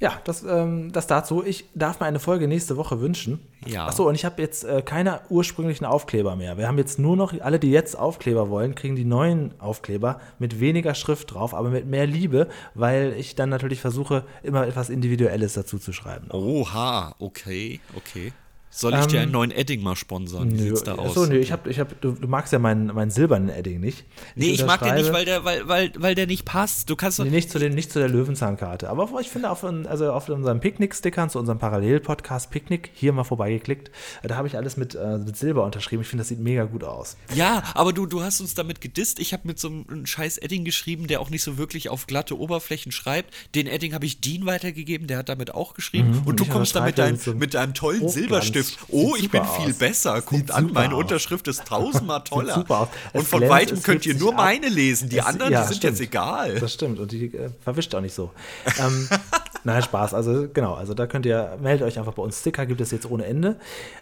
[0.00, 1.44] Ja, das, ähm, das dazu.
[1.44, 3.38] Ich darf mir eine Folge nächste Woche wünschen.
[3.66, 3.86] Ja.
[3.86, 6.56] Achso, und ich habe jetzt äh, keine ursprünglichen Aufkleber mehr.
[6.56, 10.58] Wir haben jetzt nur noch, alle, die jetzt Aufkleber wollen, kriegen die neuen Aufkleber mit
[10.58, 15.52] weniger Schrift drauf, aber mit mehr Liebe, weil ich dann natürlich versuche, immer etwas Individuelles
[15.52, 16.30] dazu zu schreiben.
[16.30, 18.32] Oha, okay, okay.
[18.72, 20.52] Soll ich dir einen neuen Edding mal sponsern?
[20.52, 21.10] Wie sieht's da aus?
[21.10, 24.04] Achso, nee, ich hab, ich hab, du, du magst ja meinen, meinen silbernen Edding nicht.
[24.36, 26.88] nee, ich mag den nicht, weil der, weil, weil, weil der nicht passt.
[26.88, 27.18] Du kannst.
[27.18, 28.88] Nee, nicht zu, den, nicht zu der Löwenzahnkarte.
[28.88, 33.90] Aber ich finde, auf, also auf unseren Picknick-Stickern, zu unserem Parallel-Podcast Picknick, hier mal vorbeigeklickt,
[34.22, 36.02] da habe ich alles mit, äh, mit Silber unterschrieben.
[36.02, 37.16] Ich finde, das sieht mega gut aus.
[37.34, 39.18] Ja, aber du, du hast uns damit gedisst.
[39.18, 42.38] Ich habe mit so einem scheiß Edding geschrieben, der auch nicht so wirklich auf glatte
[42.38, 43.34] Oberflächen schreibt.
[43.56, 46.22] Den Edding habe ich Dean weitergegeben, der hat damit auch geschrieben.
[46.24, 48.59] Und du ich kommst da mit unterschreibe deinem, mit deinem tollen Hochglanz.
[48.62, 49.78] Sieht Oh, ich bin viel aus.
[49.78, 50.20] besser.
[50.22, 51.00] Guckt an, meine aus.
[51.02, 52.54] Unterschrift ist tausendmal toller.
[52.54, 52.88] super aus.
[53.12, 54.36] Und von glänzt, weitem könnt ihr nur ab.
[54.36, 55.08] meine lesen.
[55.08, 55.98] Die Es- anderen, ja, die sind stimmt.
[55.98, 56.54] jetzt egal.
[56.60, 56.98] Das stimmt.
[56.98, 58.30] Und die äh, verwischt auch nicht so.
[58.78, 59.08] ähm,
[59.64, 60.14] nein, Spaß.
[60.14, 60.74] Also, genau.
[60.74, 62.40] Also, da könnt ihr, meldet euch einfach bei uns.
[62.40, 63.56] Sticker gibt es jetzt ohne Ende.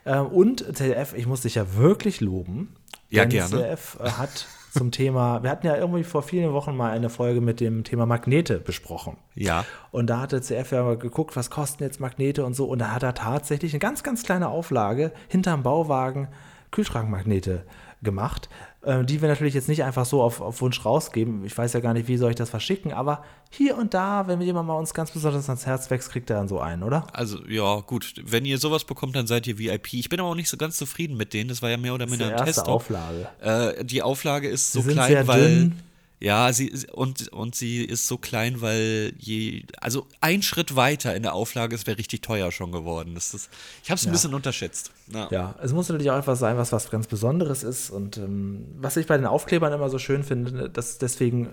[0.06, 2.74] Ähm, und CDF, ich muss dich ja wirklich loben.
[3.11, 3.48] Ja, gerne.
[3.50, 7.40] CDF äh, hat zum Thema, wir hatten ja irgendwie vor vielen Wochen mal eine Folge
[7.40, 9.16] mit dem Thema Magnete besprochen.
[9.34, 9.64] Ja.
[9.90, 12.66] Und da hatte CF ja mal geguckt, was kosten jetzt Magnete und so.
[12.66, 16.28] Und da hat er tatsächlich eine ganz, ganz kleine Auflage hinterm Bauwagen
[16.70, 17.64] Kühlschrankmagnete
[18.03, 18.49] gemacht,
[18.82, 21.44] äh, die wir natürlich jetzt nicht einfach so auf, auf Wunsch rausgeben.
[21.44, 24.40] Ich weiß ja gar nicht, wie soll ich das verschicken, aber hier und da, wenn
[24.40, 27.07] jemand mal uns ganz besonders ans Herz wächst, kriegt er dann so einen, oder?
[27.12, 28.14] Also, ja, gut.
[28.22, 29.94] Wenn ihr sowas bekommt, dann seid ihr VIP.
[29.94, 31.49] Ich bin aber auch nicht so ganz zufrieden mit denen.
[31.49, 32.68] Das war ja mehr oder minder die ein erste Test.
[32.68, 33.28] Auflage.
[33.40, 35.40] Äh, die Auflage ist so klein, weil.
[35.40, 35.82] dünn.
[36.20, 39.62] Ja, sie und, und sie ist so klein, weil je.
[39.80, 43.14] Also ein Schritt weiter in der Auflage, es wäre richtig teuer schon geworden.
[43.14, 43.50] Das ist,
[43.84, 44.90] ich habe es ein bisschen unterschätzt.
[45.12, 45.28] Ja.
[45.30, 47.90] Ja, es muss natürlich auch etwas sein, was was ganz Besonderes ist.
[47.90, 51.48] Und ähm, was ich bei den Aufklebern immer so schön finde, dass deswegen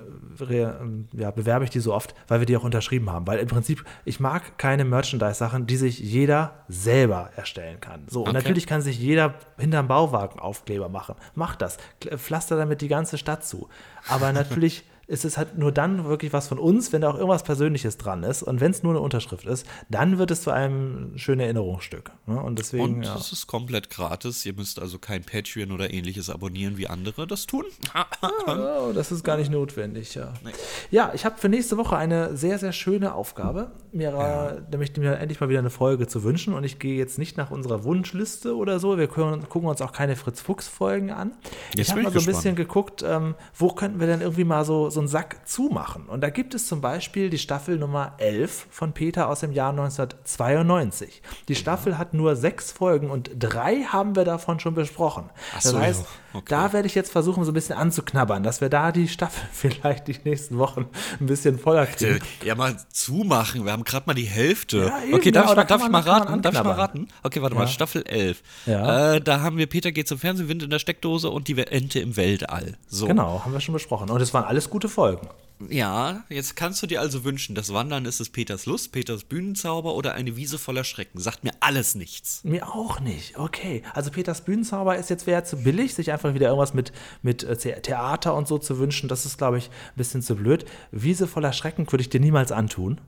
[0.49, 3.28] äh, ähm, ja, bewerbe ich die so oft, weil wir die auch unterschrieben haben.
[3.28, 8.03] Weil im Prinzip, ich mag keine Merchandise-Sachen, die sich jeder selber erstellen kann.
[8.09, 8.38] So, und Okay.
[8.38, 11.16] natürlich kann sich jeder hinterm Bauwagen Aufkleber machen.
[11.36, 11.78] Macht das.
[12.18, 13.70] Pflaster damit die ganze Stadt zu.
[14.08, 17.43] Aber natürlich ist es halt nur dann wirklich was von uns, wenn da auch irgendwas
[17.43, 18.41] Persönliches dran ist.
[18.41, 22.12] Und wenn es nur eine Unterschrift ist, dann wird es zu einem schönen Erinnerungsstück.
[22.26, 22.41] Ne?
[22.41, 22.84] Und deswegen.
[22.84, 23.16] Und ja.
[23.16, 24.45] es ist komplett gratis.
[24.45, 27.66] Ihr müsst also kein Patreon oder ähnliches abonnieren, wie andere das tun.
[28.47, 30.34] oh, das ist gar nicht notwendig, ja.
[30.43, 30.51] Nee.
[30.89, 33.72] Ja, ich habe für nächste Woche eine sehr, sehr schöne Aufgabe.
[33.91, 34.58] Mir, ja.
[34.72, 36.53] nämlich mir endlich mal wieder eine Folge zu wünschen.
[36.53, 38.97] Und ich gehe jetzt nicht nach unserer Wunschliste oder so.
[38.97, 41.34] Wir können, gucken uns auch keine Fritz-Fuchs-Folgen an.
[41.76, 44.66] Jetzt ich habe mal so ein bisschen geguckt, ähm, wo könnten wir denn irgendwie mal
[44.66, 46.08] so so einen Sack zumachen.
[46.08, 49.70] Und da gibt es zum Beispiel die Staffel Nummer 11 von Peter aus dem Jahr
[49.70, 51.22] 1992.
[51.48, 55.30] Die Staffel hat nur sechs Folgen und drei haben wir davon schon besprochen.
[55.56, 56.08] Ach so, das heißt, ja.
[56.36, 56.46] Okay.
[56.48, 60.08] da werde ich jetzt versuchen, so ein bisschen anzuknabbern, dass wir da die Staffel vielleicht
[60.08, 60.88] die nächsten Wochen
[61.20, 62.20] ein bisschen voller kriegen.
[62.44, 63.66] Ja, mal zumachen.
[63.66, 64.86] Wir haben gerade mal die Hälfte.
[64.86, 66.42] Ja, eben, okay, darf, ja, ich, mal, darf ich mal raten?
[66.42, 67.08] Darf ich mal raten?
[67.24, 68.42] Okay, warte mal, Staffel 11.
[68.66, 72.00] Äh, da haben wir Peter geht zum Fernsehen, Wind in der Steckdose und die Ente
[72.00, 72.78] im Weltall.
[72.88, 73.08] So.
[73.08, 74.10] Genau, haben wir schon besprochen.
[74.10, 75.28] Und es waren alles gute Folgen.
[75.70, 79.95] Ja, jetzt kannst du dir also wünschen, das Wandern ist es Peters Lust, Peters Bühnenzauber
[79.95, 81.20] oder eine Wiese voller Schrecken.
[81.20, 82.43] Sagt mir alles nichts.
[82.43, 83.38] Mir auch nicht.
[83.38, 83.82] Okay.
[83.93, 86.91] Also Peters Bühnenzauber ist jetzt wäre zu billig, sich einfach wieder irgendwas mit,
[87.22, 89.08] mit äh, Theater und so zu wünschen.
[89.08, 90.66] Das ist, glaube ich, ein bisschen zu blöd.
[90.91, 92.99] Wiese voller Schrecken würde ich dir niemals antun.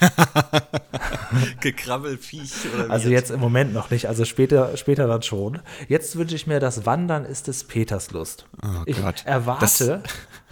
[1.60, 5.60] Gekrabbelfiech oder Also jetzt im Moment noch nicht, also später, später dann schon.
[5.88, 8.46] Jetzt wünsche ich mir, das Wandern ist des Peters Lust.
[8.62, 9.22] Oh ich Gott.
[9.24, 9.80] erwarte, das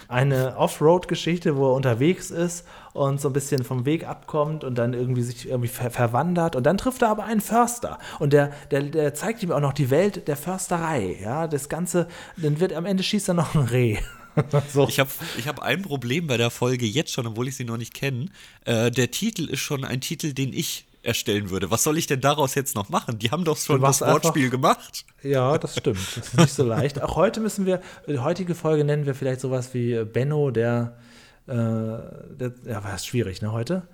[0.09, 4.95] eine Offroad-Geschichte, wo er unterwegs ist und so ein bisschen vom Weg abkommt und dann
[4.95, 6.57] irgendwie sich irgendwie ver verwandert.
[6.57, 7.99] Und dann trifft er aber einen Förster.
[8.19, 11.19] Und der, der, der zeigt ihm auch noch die Welt der Försterei.
[11.21, 13.99] Ja, das Ganze, dann wird am Ende schießt er noch ein Reh.
[14.73, 14.89] so.
[14.89, 17.77] Ich habe ich hab ein Problem bei der Folge jetzt schon, obwohl ich sie noch
[17.77, 18.27] nicht kenne.
[18.65, 21.71] Äh, der Titel ist schon ein Titel, den ich erstellen würde.
[21.71, 23.19] Was soll ich denn daraus jetzt noch machen?
[23.19, 25.05] Die haben doch schon das Wortspiel gemacht.
[25.23, 25.99] Ja, das stimmt.
[26.17, 27.03] Das ist nicht so leicht.
[27.03, 30.97] Auch heute müssen wir, die heutige Folge nennen wir vielleicht sowas wie Benno, der,
[31.47, 33.87] äh, der ja, war schwierig, ne, heute?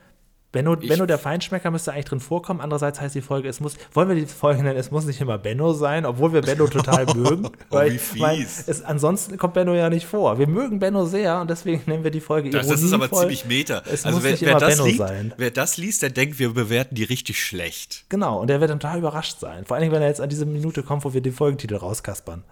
[0.53, 2.61] Benno, Benno der Feinschmecker müsste eigentlich drin vorkommen.
[2.61, 5.39] Andererseits heißt die Folge, es muss, wollen wir die Folge nennen, es muss nicht immer
[5.39, 7.47] Benno sein, obwohl wir Benno total mögen.
[7.47, 8.21] oh, weil, wie fies.
[8.21, 10.41] Weil es, ansonsten kommt Benno ja nicht vor.
[10.41, 13.45] Wir mögen Benno sehr und deswegen nennen wir die Folge Das, das ist aber ziemlich
[13.45, 13.83] meta.
[13.87, 15.35] Es also muss wer, nicht wer immer Benno liest, sein.
[15.37, 18.07] Wer das liest, der denkt, wir bewerten die richtig schlecht.
[18.09, 19.65] Genau, und der wird dann total überrascht sein.
[19.67, 22.43] Vor allem, wenn er jetzt an diese Minute kommt, wo wir den Folgentitel rauskaspern.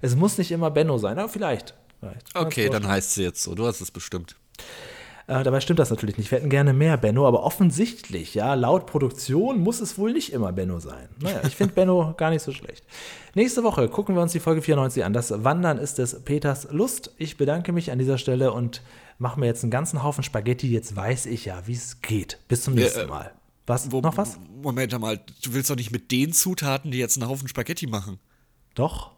[0.00, 1.74] Es muss nicht immer Benno sein, aber vielleicht.
[1.98, 2.36] vielleicht.
[2.36, 3.56] Okay, dann heißt sie jetzt so.
[3.56, 4.36] Du hast es bestimmt.
[5.28, 6.30] Äh, dabei stimmt das natürlich nicht.
[6.30, 10.52] Wir hätten gerne mehr Benno, aber offensichtlich, ja, laut Produktion muss es wohl nicht immer
[10.52, 11.10] Benno sein.
[11.20, 12.82] Naja, ich finde Benno gar nicht so schlecht.
[13.34, 15.12] Nächste Woche gucken wir uns die Folge 94 an.
[15.12, 17.12] Das Wandern ist des Peters Lust.
[17.18, 18.80] Ich bedanke mich an dieser Stelle und
[19.18, 20.72] mache mir jetzt einen ganzen Haufen Spaghetti.
[20.72, 22.38] Jetzt weiß ich ja, wie es geht.
[22.48, 23.32] Bis zum nächsten ja, äh, Mal.
[23.66, 23.92] Was?
[23.92, 24.38] Wo, noch was?
[24.62, 28.18] Moment mal, du willst doch nicht mit den Zutaten, die jetzt einen Haufen Spaghetti machen.
[28.74, 29.10] Doch.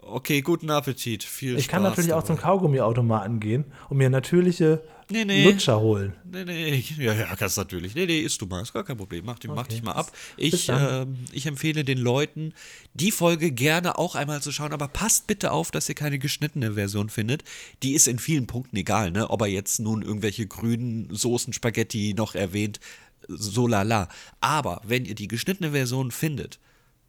[0.00, 1.24] Okay, guten Appetit.
[1.24, 2.22] Viel ich Spaß kann natürlich dabei.
[2.22, 5.44] auch zum Kaugummiautomaten gehen und mir natürliche nee, nee.
[5.44, 6.14] Lutscher holen.
[6.24, 7.94] Nee, nee, ja, ja, kannst natürlich.
[7.94, 9.24] Nee, nee, isst du mal, ist gar kein Problem.
[9.24, 9.48] Mach, okay.
[9.48, 10.12] mach dich mal ab.
[10.36, 12.54] Ich, äh, ich empfehle den Leuten,
[12.94, 16.74] die Folge gerne auch einmal zu schauen, aber passt bitte auf, dass ihr keine geschnittene
[16.74, 17.44] Version findet.
[17.82, 19.30] Die ist in vielen Punkten egal, ne?
[19.30, 22.80] Ob er jetzt nun irgendwelche grünen Soßen, Spaghetti noch erwähnt,
[23.28, 24.08] so lala.
[24.40, 26.58] Aber wenn ihr die geschnittene Version findet,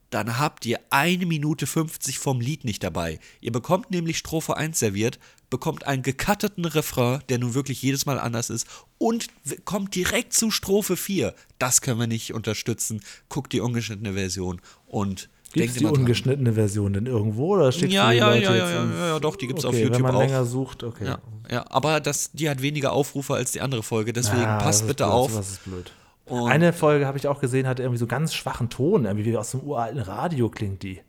[0.09, 3.19] dann habt ihr eine Minute 50 vom Lied nicht dabei.
[3.41, 8.19] Ihr bekommt nämlich Strophe 1 serviert, bekommt einen gecutteten Refrain, der nun wirklich jedes Mal
[8.19, 9.27] anders ist, und
[9.65, 11.33] kommt direkt zu Strophe 4.
[11.57, 13.01] Das können wir nicht unterstützen.
[13.29, 18.11] Guckt die ungeschnittene Version und Gibt es die ungeschnittene Version denn irgendwo oder steht ja,
[18.11, 20.07] ja, ja, ja, ja, ja, doch, die gibt es okay, auf YouTube auch.
[20.09, 21.05] Wenn man länger sucht, okay.
[21.05, 24.85] Ja, ja, aber das, die hat weniger Aufrufe als die andere Folge, deswegen ah, passt
[24.85, 25.35] bitte blöd, auf.
[25.35, 25.91] Das ist blöd.
[26.29, 29.37] Und Eine Folge habe ich auch gesehen, hatte irgendwie so ganz schwachen Ton, irgendwie wie
[29.37, 31.01] aus dem uralten Radio klingt die.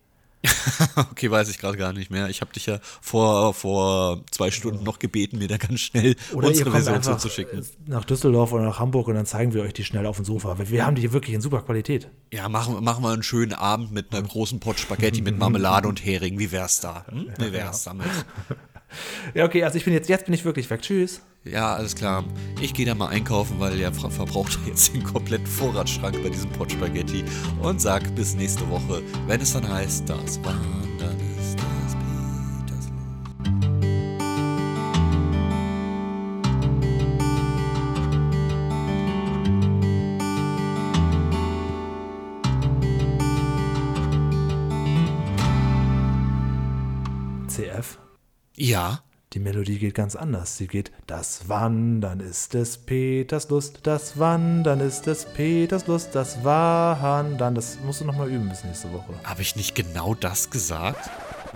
[0.96, 2.30] okay, weiß ich gerade gar nicht mehr.
[2.30, 6.48] Ich habe dich ja vor, vor zwei Stunden noch gebeten, mir da ganz schnell oder
[6.48, 7.64] unsere Version zuzuschicken.
[7.86, 10.56] Nach Düsseldorf oder nach Hamburg und dann zeigen wir euch die schnell auf dem Sofa.
[10.58, 12.08] Wir haben die hier wirklich in super Qualität.
[12.32, 16.02] Ja, machen, machen wir einen schönen Abend mit einer großen Pot Spaghetti mit Marmelade und
[16.02, 16.38] Hering.
[16.38, 17.04] Wie wär's da?
[17.10, 17.28] Hm?
[17.38, 18.06] Wie wär's damit?
[19.34, 20.82] Ja, okay, also ich bin jetzt, jetzt bin ich wirklich weg.
[20.82, 21.22] Tschüss.
[21.44, 22.24] Ja, alles klar.
[22.60, 26.50] Ich gehe da mal einkaufen, weil der ver verbraucht jetzt den kompletten Vorratsschrank bei diesem
[26.50, 27.24] Pot Spaghetti
[27.62, 31.29] und sag bis nächste Woche, wenn es dann heißt, das Wandern
[48.60, 49.00] Ja.
[49.32, 50.58] Die Melodie geht ganz anders.
[50.58, 56.44] Sie geht, das Wandern ist des Peters Lust, das Wandern ist des Peters Lust, das
[56.44, 57.54] Wandern.
[57.54, 59.14] Das musst du nochmal üben bis nächste Woche.
[59.24, 61.08] Habe ich nicht genau das gesagt?